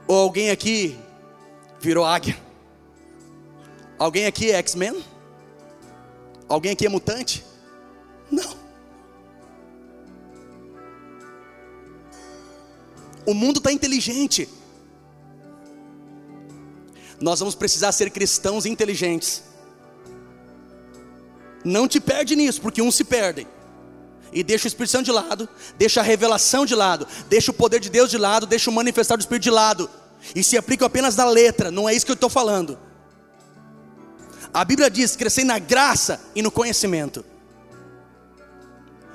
[0.05, 0.99] Ou alguém aqui
[1.79, 2.37] virou águia?
[3.97, 5.03] Alguém aqui é X-Men?
[6.49, 7.45] Alguém aqui é mutante?
[8.29, 8.58] Não.
[13.29, 14.49] O mundo está inteligente.
[17.21, 19.43] Nós vamos precisar ser cristãos inteligentes.
[21.63, 23.45] Não te perde nisso, porque uns se perdem
[24.33, 27.79] e deixa o Espírito Santo de lado, deixa a revelação de lado, deixa o poder
[27.79, 29.87] de Deus de lado, deixa o manifestar do Espírito de lado,
[30.33, 32.79] e se aplica apenas na letra, não é isso que eu estou falando.
[34.51, 37.23] A Bíblia diz: crescer na graça e no conhecimento.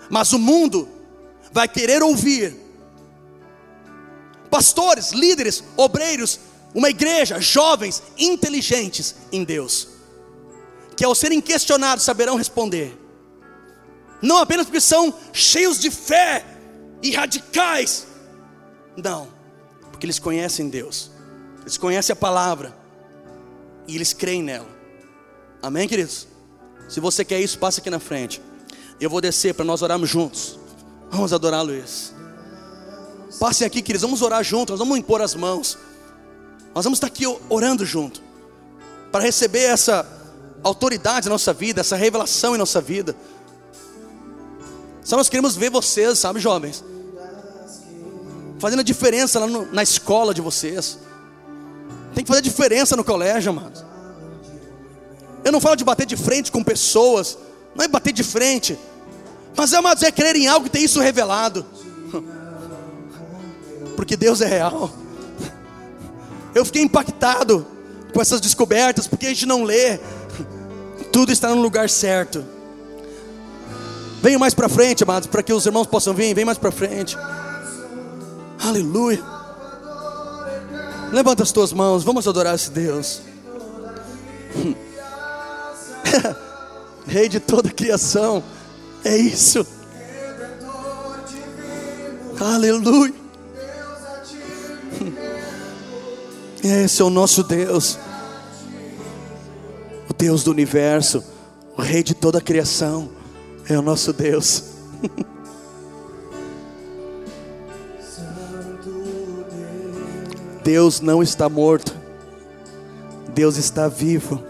[0.09, 0.89] Mas o mundo
[1.53, 2.64] vai querer ouvir
[4.55, 6.39] pastores, líderes, obreiros,
[6.73, 9.89] uma igreja, jovens inteligentes em Deus,
[10.97, 12.97] que ao serem questionados saberão responder,
[14.23, 16.45] não apenas porque são cheios de fé
[17.03, 18.07] e radicais,
[18.97, 19.27] não,
[19.91, 21.11] porque eles conhecem Deus,
[21.63, 22.73] eles conhecem a palavra
[23.89, 24.69] e eles creem nela.
[25.61, 26.29] Amém, queridos?
[26.89, 28.41] Se você quer isso, passa aqui na frente.
[29.01, 30.57] Eu vou descer para nós orarmos juntos.
[31.11, 32.15] Vamos adorar Luiz.
[33.39, 35.76] Passem aqui, queridos, vamos orar juntos, nós vamos impor as mãos.
[36.74, 38.22] Nós vamos estar aqui orando junto
[39.12, 40.07] para receber essa
[40.62, 43.14] autoridade na nossa vida, essa revelação em nossa vida.
[45.05, 46.82] Só nós queremos ver vocês, sabe, jovens?
[48.59, 50.99] Fazendo a diferença lá no, na escola de vocês.
[52.14, 53.85] Tem que fazer diferença no colégio, amados.
[55.45, 57.37] Eu não falo de bater de frente com pessoas,
[57.74, 58.78] não é bater de frente,
[59.55, 61.66] mas amados, é crer em algo e ter isso revelado,
[63.95, 64.90] porque Deus é real.
[66.55, 67.66] Eu fiquei impactado
[68.12, 69.99] com essas descobertas, porque a gente não lê,
[71.12, 72.45] tudo está no lugar certo.
[74.22, 76.34] Venham mais para frente, amados, para que os irmãos possam vir.
[76.34, 77.16] Vem mais para frente.
[78.62, 79.22] Aleluia.
[81.12, 83.20] Levanta as tuas mãos, vamos adorar esse Deus.
[87.07, 88.42] Rei de toda a criação,
[89.05, 89.66] é isso.
[92.40, 93.24] Aleluia.
[96.67, 97.99] Esse é o nosso Deus,
[100.09, 101.23] o Deus do universo,
[101.77, 103.11] o Rei de toda a criação,
[103.69, 104.65] é o nosso Deus.
[110.65, 111.95] Deus não está morto,
[113.35, 114.43] Deus está vivo.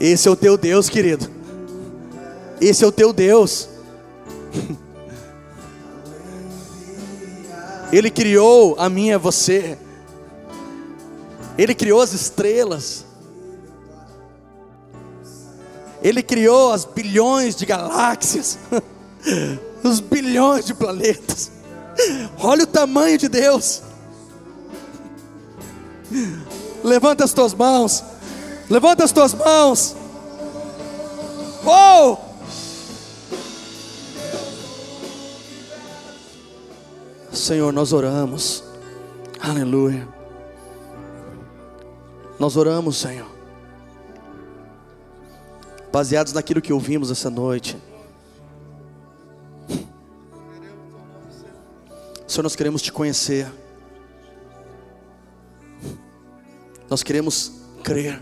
[0.00, 1.28] Esse é o teu Deus, querido.
[2.58, 3.68] Esse é o teu Deus.
[7.92, 9.76] Ele criou a mim e a você.
[11.56, 13.04] Ele criou as estrelas.
[16.02, 18.58] Ele criou as bilhões de galáxias,
[19.84, 21.52] os bilhões de planetas.
[22.38, 23.82] Olha o tamanho de Deus.
[26.82, 28.02] Levanta as tuas mãos.
[28.68, 29.94] Levanta as tuas mãos.
[31.64, 32.16] Oh!
[37.32, 38.64] Senhor, nós oramos.
[39.40, 40.21] Aleluia.
[42.42, 43.30] Nós oramos, Senhor.
[45.92, 47.80] Baseados naquilo que ouvimos essa noite.
[52.26, 53.46] Senhor, nós queremos te conhecer.
[56.90, 57.52] Nós queremos
[57.84, 58.20] crer.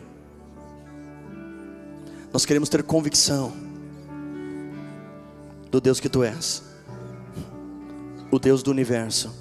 [2.30, 3.54] Nós queremos ter convicção
[5.70, 6.62] do Deus que tu és,
[8.30, 9.34] o Deus do universo,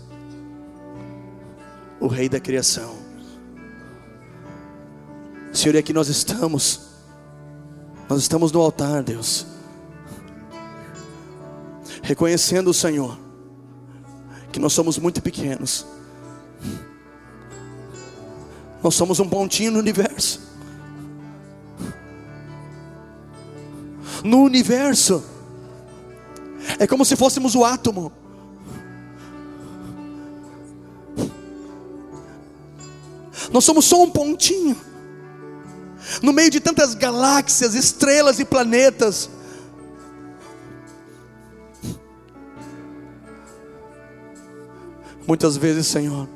[2.00, 2.99] o Rei da criação.
[5.52, 6.82] Senhor, e aqui nós estamos,
[8.08, 9.46] nós estamos no altar, Deus,
[12.04, 13.18] reconhecendo o Senhor,
[14.52, 15.86] que nós somos muito pequenos,
[18.82, 20.48] nós somos um pontinho no universo.
[24.24, 25.24] No universo,
[26.78, 28.12] é como se fôssemos o átomo.
[33.52, 34.78] Nós somos só um pontinho,
[36.22, 39.30] no meio de tantas galáxias, estrelas e planetas.
[45.28, 46.28] Muitas vezes, Senhor,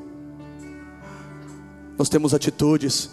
[1.98, 3.10] nós temos atitudes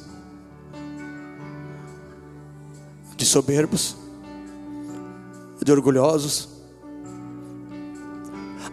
[3.16, 3.96] de soberbos,
[5.62, 6.48] de orgulhosos.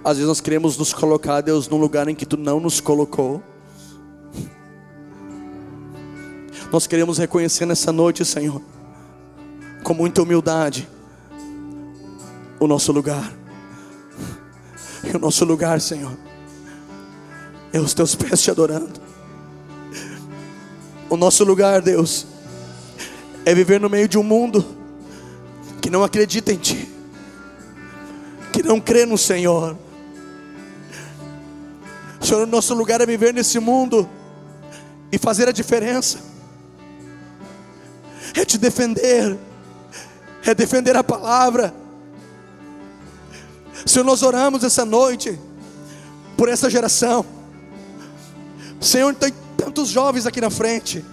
[0.03, 3.43] Às vezes nós queremos nos colocar, Deus, num lugar em que Tu não nos colocou.
[6.71, 8.61] Nós queremos reconhecer nessa noite, Senhor,
[9.83, 10.87] com muita humildade,
[12.59, 13.33] o nosso lugar.
[15.03, 16.17] E o nosso lugar, Senhor,
[17.71, 18.99] é os Teus pés te adorando.
[21.09, 22.27] O nosso lugar, Deus,
[23.45, 24.65] é viver no meio de um mundo
[25.81, 26.91] que não acredita em Ti,
[28.51, 29.77] que não crê no Senhor.
[32.19, 34.09] Senhor, o nosso lugar é viver nesse mundo
[35.09, 36.19] e fazer a diferença,
[38.39, 39.37] é te defender,
[40.45, 41.73] é defender a palavra.
[43.85, 45.39] Senhor, nós oramos essa noite
[46.35, 47.25] por essa geração.
[48.79, 51.03] Senhor, tem tantos jovens aqui na frente.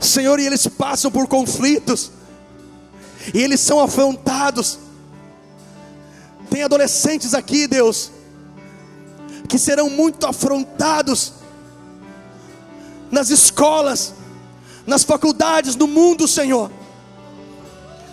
[0.00, 2.10] Senhor, e eles passam por conflitos,
[3.32, 4.78] e eles são afrontados,
[6.50, 8.10] Tem adolescentes aqui, Deus,
[9.48, 11.32] que serão muito afrontados
[13.10, 14.12] nas escolas,
[14.86, 16.70] nas faculdades, no mundo, Senhor.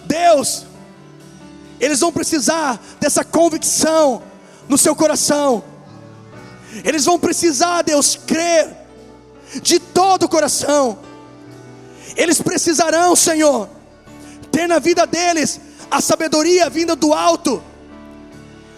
[0.06, 0.66] Deus,
[1.80, 4.22] eles vão precisar dessa convicção
[4.68, 5.64] no seu coração.
[6.84, 8.76] Eles vão precisar, Deus, crer
[9.62, 11.00] de todo o coração.
[12.16, 13.70] Eles precisarão, Senhor,
[14.52, 15.60] ter na vida deles
[15.90, 17.62] a sabedoria vinda do alto.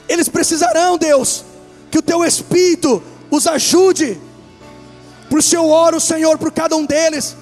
[0.07, 1.43] Eles precisarão, Deus,
[1.89, 4.19] que o teu Espírito os ajude.
[5.29, 7.35] Por isso eu oro, Senhor, por cada um deles.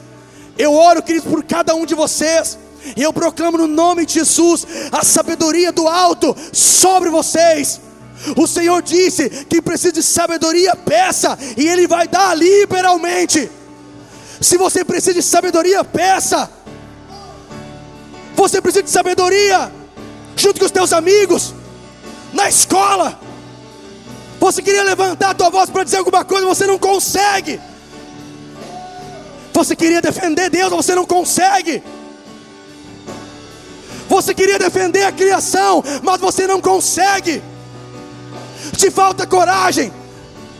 [0.59, 2.59] Eu oro, querido, por cada um de vocês.
[2.97, 7.79] E eu proclamo no nome de Jesus a sabedoria do alto sobre vocês.
[8.35, 13.49] O Senhor disse que precisa de sabedoria, peça, e Ele vai dar liberalmente.
[14.41, 16.49] Se você precisa de sabedoria, peça.
[18.35, 19.71] Você precisa de sabedoria,
[20.35, 21.53] junto com os teus amigos,
[22.33, 23.17] na escola.
[24.41, 27.61] Você queria levantar a tua voz para dizer alguma coisa, você não consegue.
[29.59, 31.83] Você queria defender Deus, você não consegue.
[34.07, 37.43] Você queria defender a criação, mas você não consegue.
[38.77, 39.91] Te falta coragem,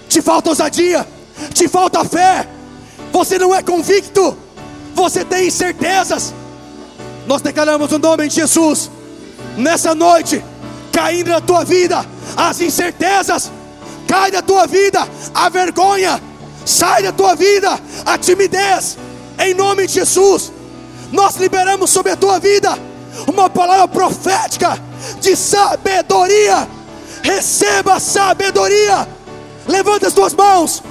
[0.10, 1.08] te falta ousadia,
[1.54, 2.46] te falta fé.
[3.14, 4.38] Você não é convicto,
[4.94, 6.34] você tem incertezas.
[7.26, 8.92] Nós declaramos o nome de Jesus
[9.56, 10.44] nessa noite,
[10.92, 13.50] caindo na tua vida as incertezas,
[14.06, 16.22] cai da tua vida a vergonha,
[16.66, 18.98] sai da tua vida a timidez,
[19.38, 20.52] em nome de Jesus.
[21.12, 22.78] Nós liberamos sobre a tua vida
[23.28, 24.80] uma palavra profética
[25.20, 26.68] de sabedoria.
[27.24, 29.08] Receba sabedoria.
[29.68, 30.84] Levanta as tuas mãos.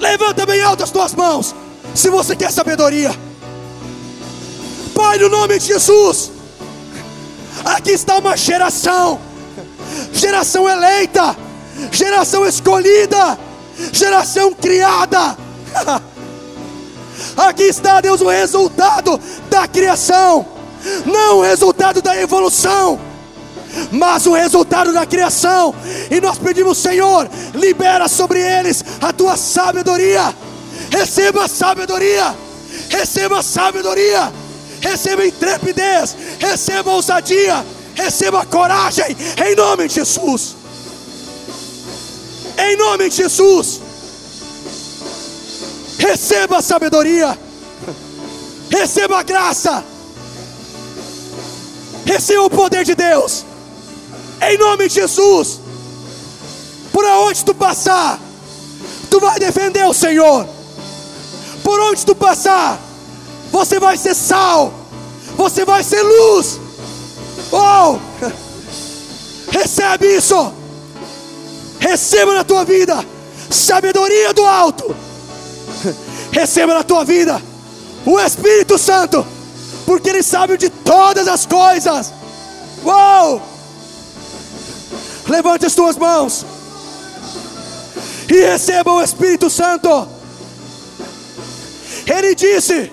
[0.00, 1.54] Levanta bem alto as tuas mãos.
[1.94, 3.14] Se você quer sabedoria,
[4.94, 6.30] Pai, no nome de Jesus,
[7.64, 9.20] aqui está uma geração,
[10.12, 11.36] geração eleita,
[11.90, 13.38] geração escolhida,
[13.92, 15.36] geração criada.
[17.36, 19.18] Aqui está, Deus, o resultado
[19.48, 20.46] da criação
[21.04, 23.00] não o resultado da evolução,
[23.90, 25.74] mas o resultado da criação.
[26.10, 30.34] E nós pedimos, Senhor, libera sobre eles a tua sabedoria.
[30.90, 32.34] Receba sabedoria,
[32.88, 34.32] receba sabedoria,
[34.80, 37.64] receba intrepidez, receba ousadia,
[37.94, 39.16] receba coragem,
[39.46, 40.56] em nome de Jesus.
[42.64, 43.80] Em nome de Jesus.
[45.98, 47.38] Receba sabedoria,
[48.70, 49.84] receba graça
[52.04, 53.44] Receba o poder de Deus.
[54.40, 55.60] Em nome de Jesus.
[56.92, 58.20] Por onde tu passar,
[59.10, 60.46] tu vai defender o Senhor.
[61.62, 62.78] Por onde tu passar,
[63.50, 64.72] você vai ser sal.
[65.36, 66.60] Você vai ser luz.
[67.50, 67.98] Oh!
[69.50, 70.52] Recebe isso.
[71.92, 73.04] Receba na tua vida
[73.50, 74.96] sabedoria do alto.
[76.32, 77.40] Receba na tua vida
[78.06, 79.26] o Espírito Santo
[79.84, 82.10] porque Ele sabe de todas as coisas.
[82.82, 83.42] Uou!
[85.28, 86.46] Levante as tuas mãos
[88.26, 90.08] e receba o Espírito Santo.
[92.06, 92.90] Ele disse: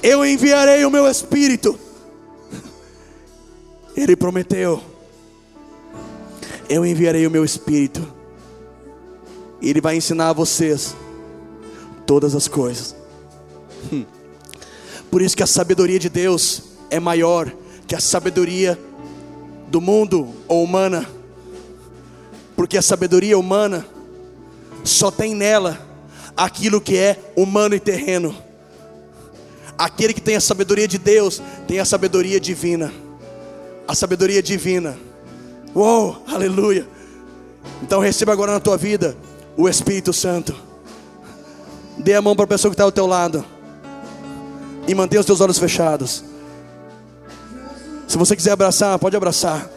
[0.00, 1.76] Eu enviarei o meu Espírito.
[3.96, 4.91] Ele prometeu:
[6.72, 8.00] Eu enviarei o meu Espírito.
[9.60, 10.96] Ele vai ensinar a vocês
[12.06, 12.96] todas as coisas.
[13.92, 14.06] Hum.
[15.10, 17.52] Por isso que a sabedoria de Deus é maior
[17.86, 18.78] que a sabedoria
[19.68, 21.06] do mundo ou humana.
[22.56, 23.86] Porque a sabedoria humana
[24.82, 25.78] só tem nela
[26.34, 28.34] aquilo que é humano e terreno.
[29.76, 32.90] Aquele que tem a sabedoria de Deus tem a sabedoria divina.
[33.86, 35.11] A sabedoria divina.
[35.74, 36.86] Uou, aleluia.
[37.82, 39.16] Então receba agora na tua vida
[39.56, 40.54] o Espírito Santo.
[41.98, 43.44] Dê a mão para a pessoa que está ao teu lado
[44.86, 46.24] e mantenha os teus olhos fechados.
[48.08, 49.70] Se você quiser abraçar, pode abraçar,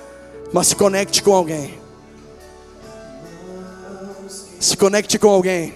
[0.52, 1.80] mas se conecte com alguém.
[4.60, 5.74] Se conecte com alguém.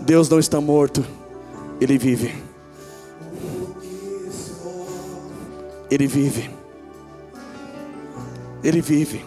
[0.00, 1.04] Deus não está morto,
[1.80, 2.45] Ele vive.
[5.90, 6.50] Ele vive.
[8.62, 9.24] Ele vive.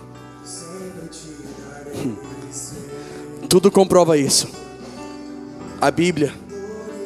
[3.47, 4.47] Tudo comprova isso.
[5.81, 6.33] A Bíblia,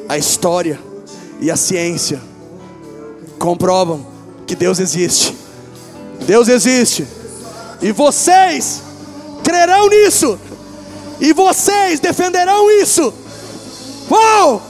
[0.08, 0.78] a história
[1.40, 2.20] e a ciência
[3.38, 4.06] comprovam
[4.46, 5.34] que Deus existe.
[6.26, 7.06] Deus existe.
[7.80, 8.82] E vocês
[9.42, 10.38] crerão nisso.
[11.20, 13.12] E vocês defenderão isso.
[14.10, 14.62] Uau!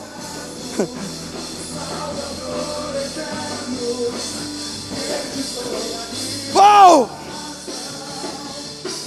[6.55, 7.11] Uau!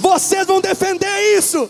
[0.00, 1.68] Vocês vão defender isso.